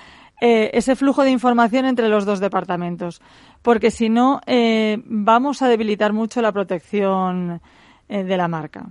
[0.41, 3.21] eh, ese flujo de información entre los dos departamentos,
[3.61, 7.61] porque si no eh, vamos a debilitar mucho la protección
[8.09, 8.89] eh, de la marca.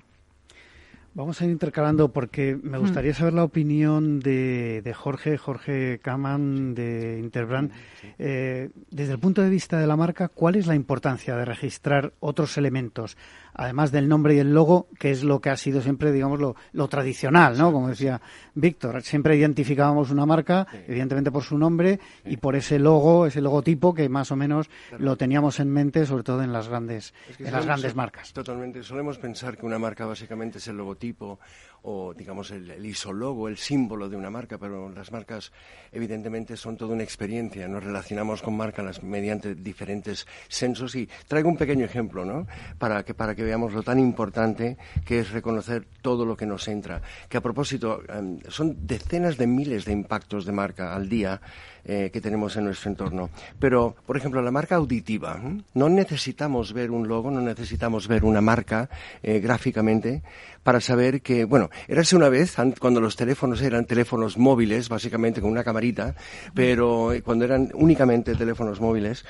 [1.17, 3.15] Vamos a ir intercalando porque me gustaría mm.
[3.15, 7.71] saber la opinión de, de Jorge, Jorge Kaman de Interbrand.
[8.19, 12.15] Eh, desde el punto de vista de la marca, ¿cuál es la importancia de registrar
[12.19, 13.17] otros elementos,
[13.55, 16.57] además del nombre y el logo, que es lo que ha sido siempre, digamos, lo,
[16.73, 17.73] lo tradicional, ¿no?
[17.73, 18.21] Como decía
[18.55, 23.95] Víctor, siempre identificábamos una marca, evidentemente por su nombre y por ese logo, ese logotipo
[23.95, 27.65] que más o menos lo teníamos en mente, sobre todo en las grandes, en las
[27.65, 28.33] grandes marcas.
[28.33, 28.83] Totalmente.
[28.83, 31.39] Solemos pensar que una marca básicamente es el logotipo
[31.85, 35.53] o digamos el, el, isólogo, el símbolo de una marca, pero las marcas
[35.93, 37.69] evidentemente son toda una experiencia.
[37.69, 42.47] Nos relacionamos con marcas mediante diferentes sensos y traigo un pequeño ejemplo, ¿no?
[42.79, 46.67] Para que para que veamos lo tan importante que es reconocer todo lo que nos
[46.69, 47.03] entra.
[47.29, 51.41] Que a propósito um, son decenas de miles de impactos de marca al día
[51.87, 53.31] eh, que tenemos en nuestro entorno.
[53.59, 55.41] Pero, por ejemplo, la marca auditiva.
[55.45, 55.63] ¿eh?
[55.75, 58.89] No necesitamos ver un logo, no necesitamos ver una marca
[59.23, 60.23] eh, gráficamente
[60.63, 65.51] para saber que, bueno, érase una vez cuando los teléfonos eran teléfonos móviles, básicamente con
[65.51, 66.15] una camarita,
[66.55, 69.27] pero cuando eran únicamente teléfonos móviles,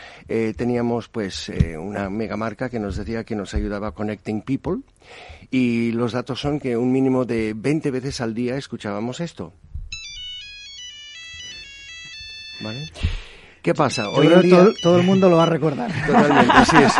[0.57, 4.82] teníamos pues una mega marca que nos decía que nos ayudaba connecting people
[5.50, 9.52] y los datos son que un mínimo de 20 veces al día escuchábamos esto.
[12.64, 12.90] ¿Vale?
[13.60, 14.08] ¿Qué pasa?
[14.08, 14.56] Hoy en día...
[14.56, 15.90] todo, todo, el mundo lo va a recordar.
[16.06, 16.92] Totalmente, así es.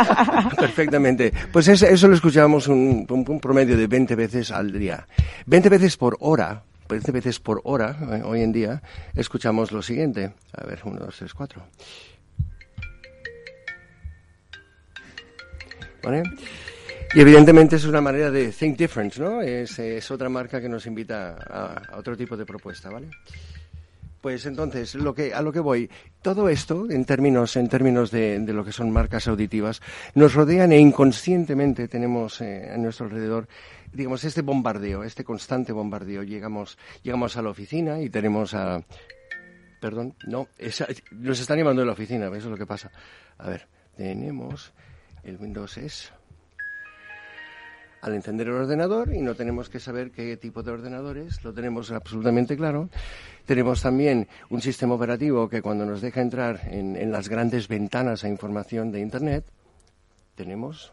[0.55, 1.33] Perfectamente.
[1.51, 5.07] Pues eso, eso lo escuchábamos un, un, un, promedio de 20 veces al día.
[5.47, 8.81] 20 veces por hora, 20 veces por hora, eh, hoy en día,
[9.15, 10.33] escuchamos lo siguiente.
[10.53, 11.63] A ver, 1, 2, 3, 4.
[16.03, 16.23] ¿Vale?
[17.15, 19.41] Y evidentemente es una manera de think different, ¿no?
[19.41, 23.09] Es, es otra marca que nos invita a, a otro tipo de propuesta, ¿vale?
[24.25, 25.87] Pues entonces, lo que, a lo que voy,
[26.23, 29.83] todo esto, en términos, en términos de, de lo que son marcas auditivas,
[30.15, 33.47] nos rodean e inconscientemente tenemos eh, a nuestro alrededor,
[33.93, 36.23] digamos, este bombardeo, este constante bombardeo.
[36.23, 38.83] Llegamos, llegamos a la oficina y tenemos a,
[39.79, 42.89] perdón, no, esa, nos están llamando de la oficina, eso es lo que pasa.
[43.37, 44.73] A ver, tenemos,
[45.23, 46.11] el Windows es,
[48.01, 51.53] al encender el ordenador y no tenemos que saber qué tipo de ordenador es, lo
[51.53, 52.89] tenemos absolutamente claro.
[53.45, 58.23] Tenemos también un sistema operativo que cuando nos deja entrar en, en las grandes ventanas
[58.23, 59.45] a información de Internet,
[60.35, 60.91] tenemos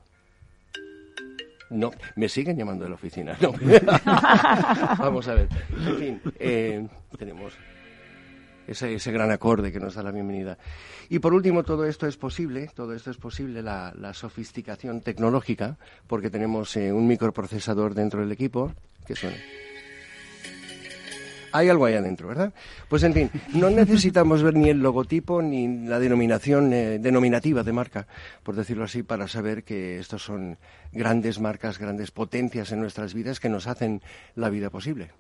[1.73, 3.37] no, me siguen llamando de la oficina.
[3.41, 3.53] No.
[4.99, 5.49] Vamos a ver.
[5.75, 6.87] En fin, eh,
[7.19, 7.55] tenemos
[8.67, 10.59] ese, ese, gran acorde que nos da la bienvenida.
[11.09, 15.79] Y por último, todo esto es posible, todo esto es posible, la, la sofisticación tecnológica,
[16.07, 18.73] porque tenemos eh, un microprocesador dentro del equipo
[19.07, 19.39] que suena.
[21.53, 22.53] Hay algo ahí adentro, ¿verdad?
[22.89, 27.73] Pues en fin, no necesitamos ver ni el logotipo ni la denominación eh, denominativa de
[27.73, 28.07] marca,
[28.43, 30.59] por decirlo así, para saber que estos son
[30.93, 34.03] grandes marcas, grandes potencias en nuestras vidas que nos hacen
[34.35, 35.11] la vida posible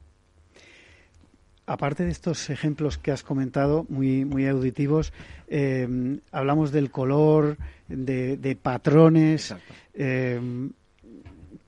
[1.65, 5.13] aparte de estos ejemplos que has comentado, muy, muy auditivos,
[5.49, 7.57] eh, hablamos del color,
[7.89, 9.55] de, de patrones.
[9.95, 10.41] Eh,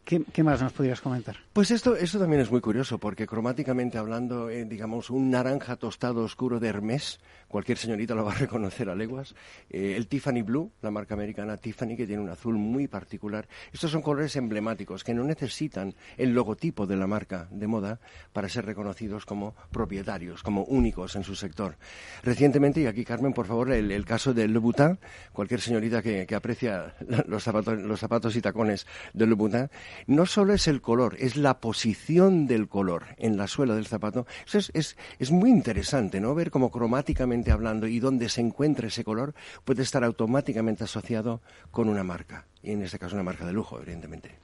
[0.04, 1.36] ¿qué, ¿qué, más nos podrías comentar?
[1.52, 6.22] Pues esto, esto también es muy curioso, porque cromáticamente hablando, eh, digamos, un naranja tostado
[6.22, 7.20] oscuro de Hermès,
[7.54, 9.36] cualquier señorita lo va a reconocer a leguas.
[9.70, 13.46] Eh, el Tiffany Blue, la marca americana Tiffany, que tiene un azul muy particular.
[13.72, 18.00] Estos son colores emblemáticos que no necesitan el logotipo de la marca de moda
[18.32, 21.76] para ser reconocidos como propietarios, como únicos en su sector.
[22.24, 24.98] Recientemente, y aquí Carmen, por favor, el, caso de Louboutin,
[25.32, 26.96] cualquier señorita que, aprecia
[27.28, 29.70] los zapatos, los zapatos y tacones de Louboutin,
[30.08, 34.26] no solo es el color, es la posición del color en la suela del zapato.
[34.44, 36.34] Eso es, es, es muy interesante, ¿no?
[36.34, 39.34] Ver cómo cromáticamente hablando y dónde se encuentra ese color
[39.64, 41.40] puede estar automáticamente asociado
[41.70, 42.46] con una marca.
[42.62, 44.38] Y en este caso una marca de lujo, evidentemente.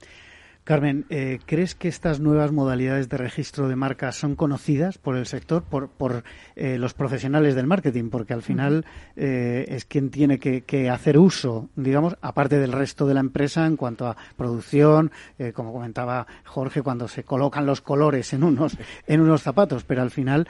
[0.63, 5.25] Carmen, eh, ¿crees que estas nuevas modalidades de registro de marcas son conocidas por el
[5.25, 6.23] sector, por, por
[6.55, 8.11] eh, los profesionales del marketing?
[8.11, 8.85] Porque al final
[9.15, 13.65] eh, es quien tiene que, que, hacer uso, digamos, aparte del resto de la empresa
[13.65, 15.11] en cuanto a producción,
[15.55, 18.77] como comentaba Jorge, cuando se colocan los colores en unos,
[19.07, 20.47] en unos zapatos, pero al final,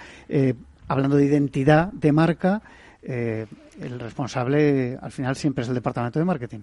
[0.91, 2.61] hablando de identidad de marca,
[3.01, 3.45] eh,
[3.81, 6.59] el responsable al final siempre es el departamento de marketing.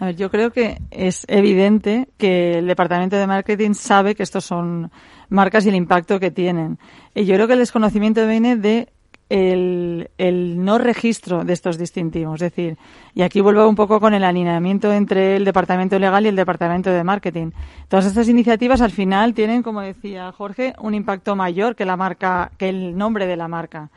[0.00, 4.44] A ver, yo creo que es evidente que el departamento de marketing sabe que estos
[4.44, 4.90] son
[5.28, 6.78] marcas y el impacto que tienen.
[7.14, 8.88] Y yo creo que el desconocimiento viene de
[9.28, 12.42] el, el, no registro de estos distintivos.
[12.42, 12.78] Es decir,
[13.14, 16.90] y aquí vuelvo un poco con el alineamiento entre el departamento legal y el departamento
[16.90, 17.50] de marketing.
[17.88, 22.52] Todas estas iniciativas al final tienen, como decía Jorge, un impacto mayor que la marca,
[22.56, 23.90] que el nombre de la marca.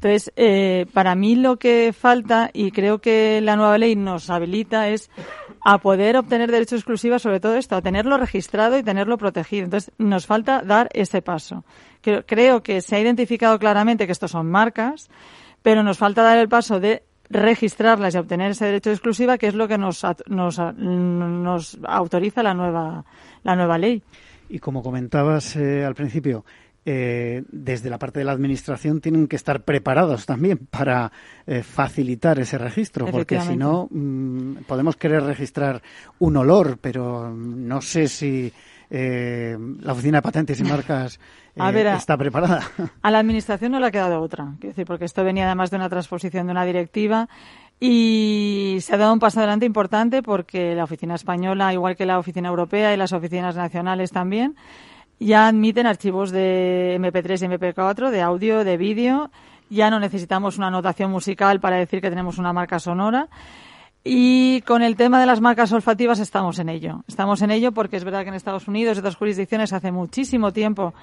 [0.00, 4.88] Entonces, eh, para mí lo que falta, y creo que la nueva ley nos habilita,
[4.88, 5.10] es
[5.64, 9.64] a poder obtener derechos exclusivos sobre todo esto, a tenerlo registrado y tenerlo protegido.
[9.64, 11.64] Entonces, nos falta dar ese paso.
[12.00, 15.10] Creo, creo que se ha identificado claramente que estos son marcas,
[15.62, 19.48] pero nos falta dar el paso de registrarlas y obtener ese derecho de exclusiva, que
[19.48, 23.04] es lo que nos, nos, nos autoriza la nueva,
[23.42, 24.02] la nueva ley.
[24.48, 26.44] Y como comentabas eh, al principio,
[26.90, 31.12] eh, desde la parte de la administración tienen que estar preparados también para
[31.46, 35.82] eh, facilitar ese registro, porque si no mm, podemos querer registrar
[36.18, 38.50] un olor, pero no sé si
[38.88, 41.20] eh, la Oficina de Patentes y Marcas
[41.54, 42.62] está preparada.
[43.02, 45.90] A la Administración no le ha quedado otra, decir, porque esto venía además de una
[45.90, 47.28] transposición de una directiva
[47.80, 52.18] y se ha dado un paso adelante importante porque la Oficina Española, igual que la
[52.18, 54.56] Oficina Europea y las oficinas nacionales también,
[55.18, 59.30] ya admiten archivos de MP3 y MP4, de audio, de vídeo.
[59.70, 63.28] Ya no necesitamos una notación musical para decir que tenemos una marca sonora.
[64.04, 67.04] Y con el tema de las marcas olfativas estamos en ello.
[67.08, 70.52] Estamos en ello porque es verdad que en Estados Unidos y otras jurisdicciones hace muchísimo
[70.52, 70.94] tiempo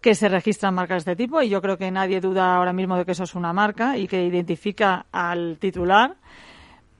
[0.00, 2.96] que se registran marcas de este tipo y yo creo que nadie duda ahora mismo
[2.96, 6.16] de que eso es una marca y que identifica al titular.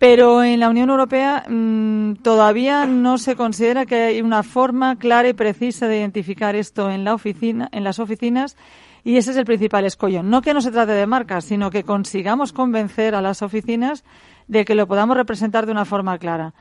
[0.02, 5.28] Pero en la Unión Europea mm, todavía no se considera que hay una forma clara
[5.28, 8.56] y precisa de identificar esto en la oficina, en las oficinas,
[9.04, 10.24] y ese es el principal escollo.
[10.24, 14.02] No que no se trate de marcas, sino que consigamos convencer a las oficinas
[14.48, 16.52] de que lo podamos representar de una forma clara.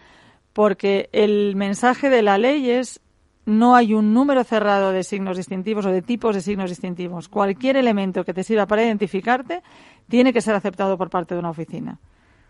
[0.54, 3.02] Porque el mensaje de la ley es
[3.48, 7.28] no hay un número cerrado de signos distintivos o de tipos de signos distintivos.
[7.28, 9.64] Cualquier elemento que te sirva para identificarte
[10.08, 11.98] tiene que ser aceptado por parte de una oficina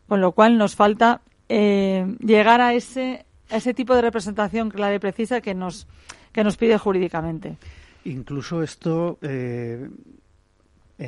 [0.08, 1.22] con lo cual nos falta
[1.54, 5.86] eh, llegar a ese, ese tipo de representación clara y precisa que nos,
[6.32, 7.58] que nos pide jurídicamente.
[8.06, 9.90] Incluso esto, eh,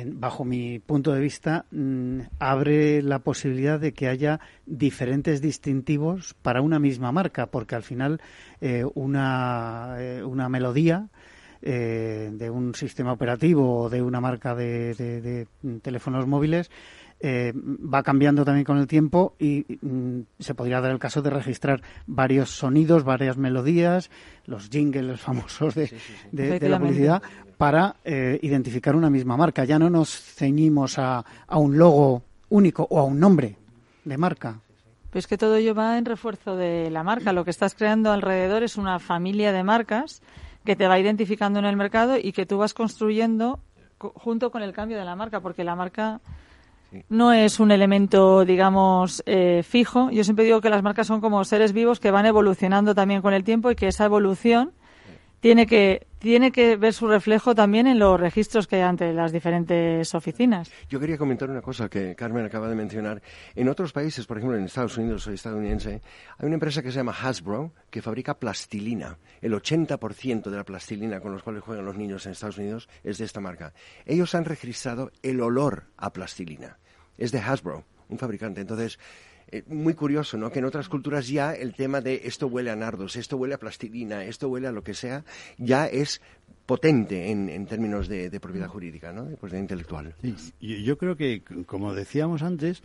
[0.06, 6.60] bajo mi punto de vista, mm, abre la posibilidad de que haya diferentes distintivos para
[6.60, 8.20] una misma marca, porque al final
[8.60, 11.08] eh, una, una melodía
[11.62, 15.46] de un sistema operativo o de una marca de
[15.80, 16.70] teléfonos móviles
[17.20, 21.30] eh, va cambiando también con el tiempo y mm, se podría dar el caso de
[21.30, 24.10] registrar varios sonidos, varias melodías,
[24.46, 25.90] los jingles famosos de,
[26.32, 27.22] la publicidad
[27.56, 29.64] para eh, identificar una misma marca.
[29.64, 33.56] Ya no nos ceñimos a, a un logo único o a un nombre
[34.04, 34.60] de marca.
[35.10, 37.32] Pues que todo ello va en refuerzo de la marca.
[37.32, 40.22] Lo que estás creando alrededor es una familia de marcas
[40.64, 43.60] que te va identificando en el mercado y que tú vas construyendo
[43.98, 46.20] junto con el cambio de la marca, porque la marca
[47.08, 50.10] no es un elemento, digamos, eh, fijo.
[50.10, 53.34] Yo siempre digo que las marcas son como seres vivos que van evolucionando también con
[53.34, 54.72] el tiempo y que esa evolución
[55.44, 59.30] tiene que tiene que ver su reflejo también en los registros que hay ante las
[59.30, 60.72] diferentes oficinas.
[60.88, 63.20] Yo quería comentar una cosa que Carmen acaba de mencionar.
[63.54, 66.00] En otros países, por ejemplo en Estados Unidos o estadounidense,
[66.38, 69.18] hay una empresa que se llama Hasbro que fabrica plastilina.
[69.42, 73.18] El 80% de la plastilina con los cuales juegan los niños en Estados Unidos es
[73.18, 73.74] de esta marca.
[74.06, 76.78] Ellos han registrado el olor a plastilina
[77.18, 78.60] es de Hasbro, un fabricante.
[78.60, 78.98] Entonces,
[79.50, 80.50] eh, muy curioso, ¿no?
[80.50, 83.58] Que en otras culturas ya el tema de esto huele a nardos, esto huele a
[83.58, 85.24] plastilina, esto huele a lo que sea,
[85.58, 86.20] ya es
[86.66, 89.24] potente en, términos de, propiedad jurídica, ¿no?
[89.24, 90.14] De propiedad intelectual.
[90.22, 92.82] Sí, yo creo que, como decíamos antes,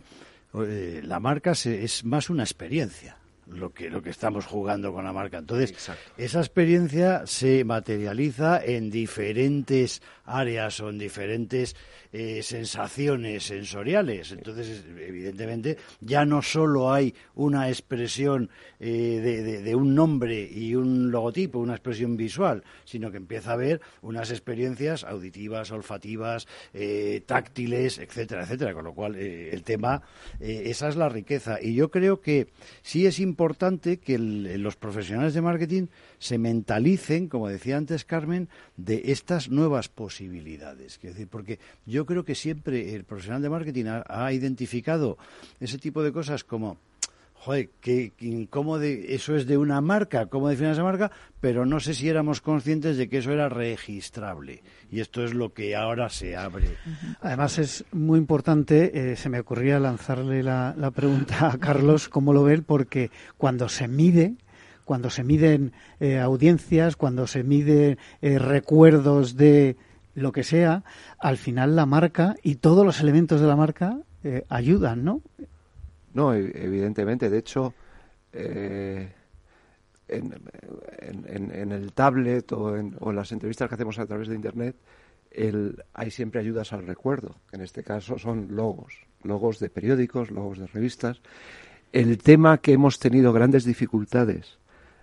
[0.54, 3.16] eh, la marca es más una experiencia
[3.52, 5.38] lo que, lo que estamos jugando con la marca.
[5.38, 5.74] Entonces,
[6.16, 11.74] esa experiencia se materializa en diferentes áreas o en diferentes
[12.12, 14.32] eh, sensaciones sensoriales.
[14.32, 21.58] Entonces, evidentemente, ya no solo hay una expresión eh, de, un nombre y un logotipo,
[21.58, 28.42] una expresión visual, sino que empieza a haber unas experiencias auditivas, olfativas, eh, táctiles, etcétera,
[28.42, 28.74] etcétera.
[28.74, 30.02] Con lo cual, el tema,
[30.40, 31.58] esa es la riqueza.
[31.60, 32.48] Y yo creo que
[32.82, 33.39] sí es importante
[34.02, 35.86] que los profesionales de marketing
[36.18, 40.98] se mentalicen, como decía antes Carmen, de estas nuevas posibilidades.
[41.02, 45.16] Es decir, porque yo creo que siempre el profesional de marketing ha, identificado
[45.58, 46.76] ese tipo de cosas como
[47.40, 48.12] joder, que,
[48.50, 51.10] cómo de, eso es de una marca, cómo define esa marca,
[51.40, 54.62] pero no sé si éramos conscientes de que eso era registrable.
[54.90, 56.76] Y esto es lo que ahora se abre.
[57.22, 62.44] Además es muy importante, eh, se me ocurría lanzarle la, pregunta a Carlos, cómo lo
[62.44, 64.34] ve, porque cuando se mide,
[64.84, 69.76] cuando se miden eh, audiencias, cuando se miden eh, recuerdos de
[70.14, 70.84] lo que sea,
[71.18, 73.98] al final la marca y todos los elementos de la marca
[74.50, 75.22] ayudan, ¿no?
[76.14, 77.30] No, e, evidentemente.
[77.30, 77.74] De hecho,
[78.32, 78.72] en,
[81.72, 84.76] el tablet o en, las entrevistas que hacemos a través de Internet,
[85.94, 90.58] hay siempre ayudas al recuerdo, que en este caso son logos, logos de periódicos, logos
[90.58, 91.20] de revistas.
[91.92, 94.58] El tema que hemos tenido grandes dificultades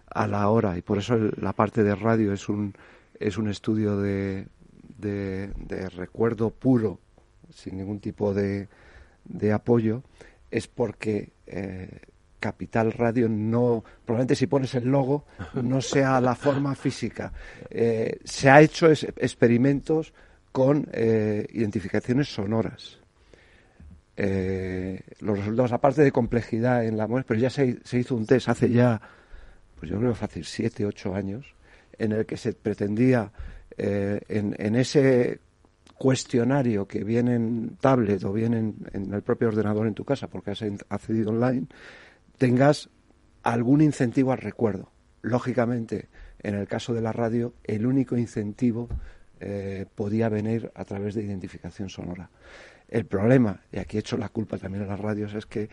[0.10, 2.74] a la hora y por eso la parte de radio es un
[3.20, 4.47] es un estudio de,
[4.97, 6.99] de, recuerdo puro
[7.49, 8.68] sin ningún tipo de,
[9.26, 10.03] de apoyo
[10.52, 12.00] es porque eh,
[12.39, 15.26] Capital Radio no, probablemente si pones el logo,
[15.62, 17.32] no sea la forma física.
[17.70, 20.14] Eh, se ha hecho experimentos
[20.52, 23.00] con eh, identificaciones sonoras.
[24.18, 28.50] los resultados, aparte de complejidad en la muestra, pero ya se, se, hizo un test
[28.50, 29.00] hace ya,
[29.80, 31.54] pues yo creo que hace siete, ocho años,
[32.00, 33.32] en el que se pretendía
[33.78, 35.39] en, en, ese
[35.98, 38.58] cuestionario que viene en tablet o viene
[38.93, 41.68] en, el propio ordenador en tu casa porque has accedido online,
[42.38, 42.89] tengas
[43.43, 44.91] algún incentivo al recuerdo.
[45.22, 46.10] Lógicamente,
[46.41, 48.88] en el caso de la radio, el único incentivo
[49.39, 52.30] eh, podía venir a través de identificación sonora.
[52.88, 55.70] El problema, y aquí he hecho la culpa también a las radios, es que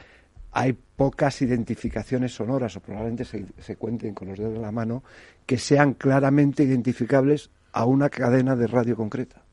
[0.52, 5.02] hay pocas identificaciones sonoras, o probablemente se cuenten con los dedos de la mano,
[5.46, 9.43] que sean claramente identificables a una cadena de radio concreta.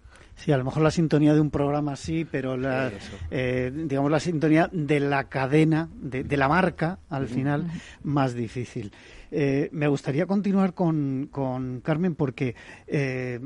[0.43, 2.91] Sí, a lo mejor la sintonía de un programa sí, pero la,
[3.29, 7.67] eh, digamos la sintonía de la cadena, de, de la marca, al final,
[8.01, 8.91] más difícil.
[9.33, 12.53] Eh, me gustaría continuar con, con Carmen porque
[12.85, 13.39] eh,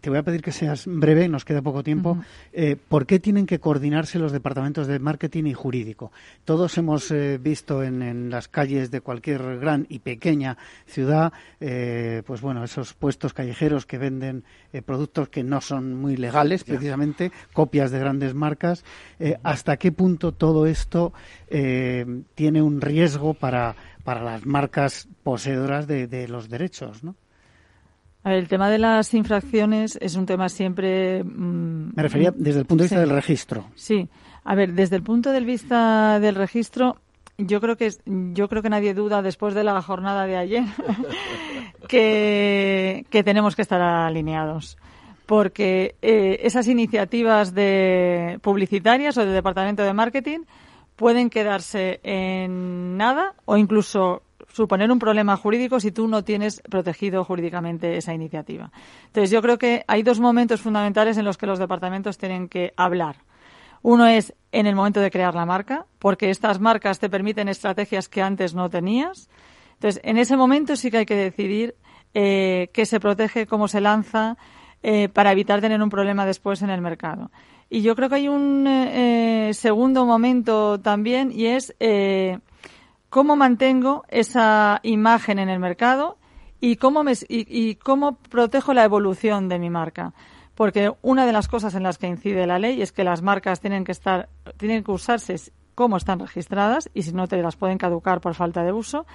[0.00, 2.18] te voy a pedir que seas breve, nos queda poco tiempo.
[2.52, 6.10] Eh, ¿Por qué tienen que coordinarse los departamentos de marketing y jurídico?
[6.44, 12.64] Todos hemos visto en, en, las calles de cualquier gran y pequeña ciudad, pues bueno,
[12.64, 14.44] esos puestos callejeros que venden
[14.84, 18.84] productos que no son muy legales, precisamente, copias de grandes marcas.
[19.42, 21.12] ¿Hasta qué punto todo esto
[21.48, 23.76] tiene un riesgo para
[24.08, 27.14] para las marcas poseedoras de, los derechos, ¿no?
[28.24, 31.22] el tema de las infracciones es un tema siempre.
[31.22, 33.66] Mm, Me refería desde el punto de vista del registro.
[33.74, 34.08] Sí.
[34.44, 36.96] A ver, desde el punto de vista del registro,
[37.36, 40.64] yo creo que yo creo que nadie duda después de la jornada de ayer
[41.86, 44.78] que, tenemos que estar alineados
[45.26, 50.38] porque eh, esas iniciativas de publicitarias o de departamento de marketing
[50.98, 54.22] pueden quedarse en nada o incluso
[54.52, 58.72] suponer un problema jurídico si tú no tienes protegido jurídicamente esa iniciativa.
[59.06, 62.74] Entonces, yo creo que hay dos momentos fundamentales en los que los departamentos tienen que
[62.76, 63.16] hablar.
[63.82, 68.08] Uno es en el momento de crear la marca, porque estas marcas te permiten estrategias
[68.08, 69.30] que antes no tenías.
[69.74, 71.76] Entonces, en ese momento sí que hay que decidir
[72.12, 74.36] eh, qué se protege, cómo se lanza,
[74.82, 77.30] eh, para evitar tener un problema después en el mercado.
[77.70, 82.38] Y yo creo que hay un eh, eh, segundo momento también y es eh,
[83.10, 86.16] cómo mantengo esa imagen en el mercado
[86.60, 90.14] y cómo, me, y, cómo protejo la evolución de mi marca.
[90.54, 93.60] Porque una de las cosas en las que incide la ley es que las marcas
[93.60, 95.36] tienen que estar, tienen que usarse
[95.74, 99.06] como están registradas y si no te las pueden caducar por falta de uso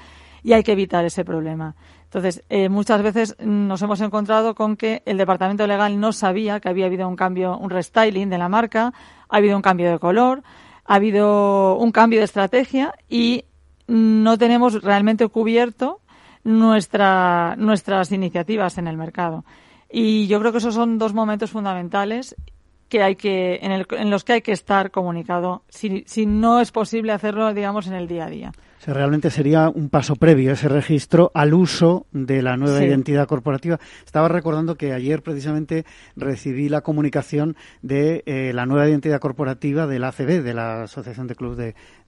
[0.43, 1.75] y hay que evitar ese problema.
[2.03, 6.69] Entonces, eh, muchas veces nos hemos encontrado con que el departamento legal no sabía que
[6.69, 8.93] había habido un cambio, un restyling de la marca,
[9.29, 10.43] ha habido un cambio de color,
[10.85, 13.45] ha habido un cambio de estrategia y
[13.87, 16.01] no tenemos realmente cubierto
[16.43, 19.45] nuestra, nuestras iniciativas en el mercado.
[19.89, 22.35] Y yo creo que esos son dos momentos fundamentales
[22.89, 26.59] que hay que, en, el, en los que hay que estar comunicado, si, si no
[26.59, 28.51] es posible hacerlo, digamos, en el día a día
[28.87, 33.79] realmente sería un paso previo ese registro al uso de la nueva identidad corporativa.
[34.05, 39.99] Estaba recordando que ayer precisamente recibí la comunicación de eh, la nueva identidad corporativa de
[39.99, 41.57] la ACB, de la Asociación de Clubes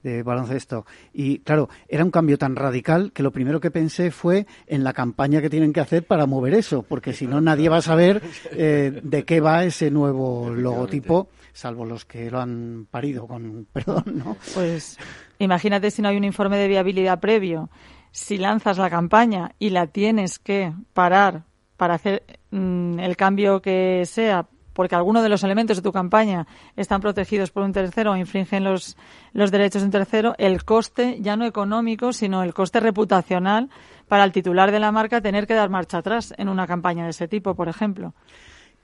[0.04, 0.86] de, Baloncesto.
[1.14, 4.94] Y claro, era un cambio tan radical que lo primero que pensé fue en la
[4.94, 8.22] campaña que tienen que hacer para mover eso, porque si no nadie va a saber
[8.52, 14.04] eh, de qué va ese nuevo logotipo salvo los que lo han parido con perdón,
[14.14, 14.38] ¿no?
[14.54, 14.98] Pues
[15.40, 17.70] imagínate si no hay un informe de viabilidad previo,
[18.12, 21.44] si lanzas la campaña y la tienes que parar
[21.78, 26.46] para hacer mm, el cambio que sea porque algunos de los elementos de tu campaña
[26.76, 28.98] están protegidos por un tercero o infringen los,
[29.32, 33.70] los derechos de un tercero, el coste ya no económico, sino el coste reputacional
[34.10, 37.12] para el titular de la marca tener que dar marcha atrás en una campaña de
[37.12, 38.14] ese tipo, por ejemplo.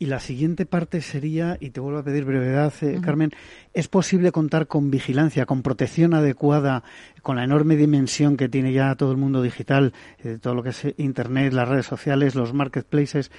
[0.02, 3.30] Y la siguiente parte sería, y te vuelvo a pedir brevedad, eh, Carmen,
[3.76, 6.82] ¿es posible contar con vigilancia, con protección adecuada,
[7.22, 9.94] con la enorme dimensión que tiene ya todo el mundo digital,
[10.24, 13.32] eh, todo lo que es Internet, las redes sociales, los marketplaces?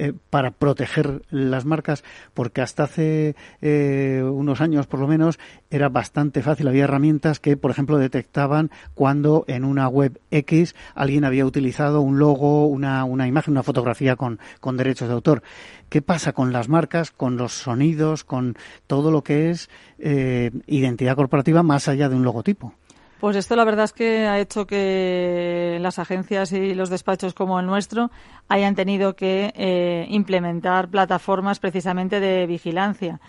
[0.00, 5.88] Eh, para proteger las marcas, porque hasta hace eh, unos años, por lo menos, era
[5.88, 6.68] bastante fácil.
[6.68, 12.20] Había herramientas que, por ejemplo, detectaban cuando en una web X alguien había utilizado un
[12.20, 14.38] logo, una, imagen, una fotografía con,
[14.76, 15.42] derechos de autor.
[15.88, 19.68] ¿Qué pasa con las marcas, con los sonidos, con todo lo que es
[19.98, 22.72] identidad corporativa más allá de un logotipo?
[23.20, 27.58] Pues esto la verdad es que ha hecho que las agencias y los despachos como
[27.58, 28.12] el nuestro
[28.48, 33.20] hayan tenido que eh, implementar plataformas precisamente de vigilancia.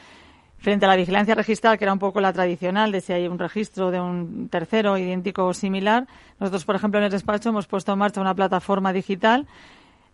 [0.59, 3.39] frente a la vigilancia registral, que era un poco la tradicional de si hay un
[3.39, 6.05] registro de un tercero idéntico o similar,
[6.37, 9.47] nosotros, por ejemplo, en el despacho hemos puesto en marcha una plataforma digital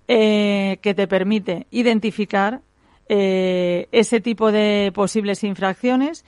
[0.08, 2.62] eh, que te permite identificar
[3.10, 6.24] eh, ese tipo de posibles infracciones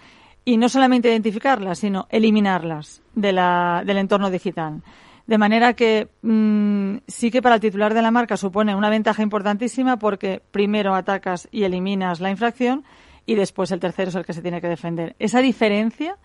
[0.48, 4.82] y no solamente identificarlas, sino eliminarlas de la, del entorno digital.
[5.26, 9.22] De manera que mm, sí que para el titular de la marca supone una ventaja
[9.22, 12.86] importantísima porque primero atacas y eliminas la infracción
[13.26, 15.18] y después el tercero es el que se tiene que defender.
[15.20, 16.16] Esa diferencia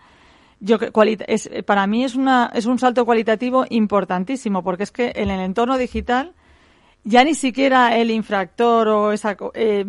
[0.61, 0.77] yo
[1.27, 5.41] es, para mí es, una, es un salto cualitativo importantísimo porque es que en el
[5.41, 6.31] entorno digital
[7.03, 9.85] ya ni siquiera el infractor o esa, eh,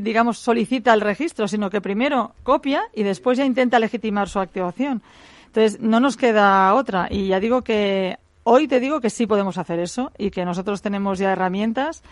[0.00, 5.02] digamos, solicita el registro, sino que primero copia y después ya intenta legitimar su activación.
[5.46, 7.08] Entonces, no nos queda otra.
[7.10, 10.82] Y ya digo que hoy te digo que sí podemos hacer eso y que nosotros
[10.82, 12.02] tenemos ya herramientas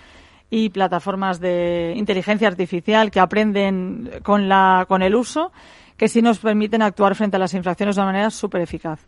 [0.51, 5.53] y plataformas de inteligencia artificial que aprenden con, la, con el uso
[5.97, 9.01] que sí nos permiten actuar frente a las infracciones de una manera súper eficaz.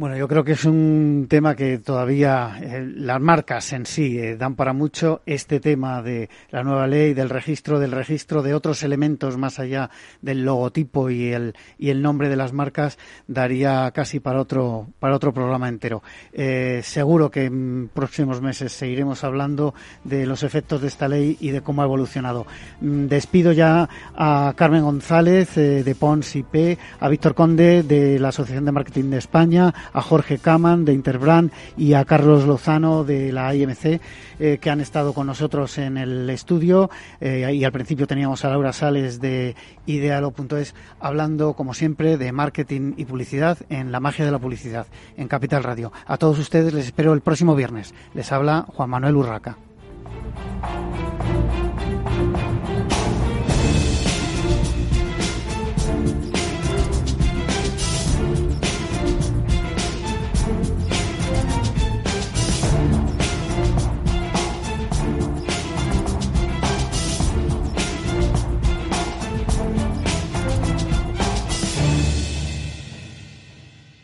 [0.00, 4.34] Bueno, yo creo que es un tema que todavía eh, las marcas en sí eh,
[4.34, 5.20] dan para mucho.
[5.26, 9.90] Este tema de la nueva ley, del registro, del registro de otros elementos más allá
[10.22, 12.96] del logotipo y el, y el nombre de las marcas
[13.26, 16.02] daría casi para otro, para otro programa entero.
[16.32, 19.74] Eh, seguro que en próximos meses seguiremos hablando
[20.04, 22.46] de los efectos de esta ley y de cómo ha evolucionado.
[22.80, 23.86] Mm, despido ya
[24.16, 29.18] a Carmen González de Pons IP, a Víctor Conde de la Asociación de Marketing de
[29.18, 34.00] España, a Jorge Caman de Interbrand y a Carlos Lozano de la IMC
[34.38, 38.50] eh, que han estado con nosotros en el estudio eh, y al principio teníamos a
[38.50, 39.54] Laura Sales de
[39.86, 44.86] Idealo.es hablando como siempre de marketing y publicidad en la magia de la publicidad
[45.16, 45.92] en Capital Radio.
[46.06, 47.94] A todos ustedes les espero el próximo viernes.
[48.14, 49.56] Les habla Juan Manuel Urraca.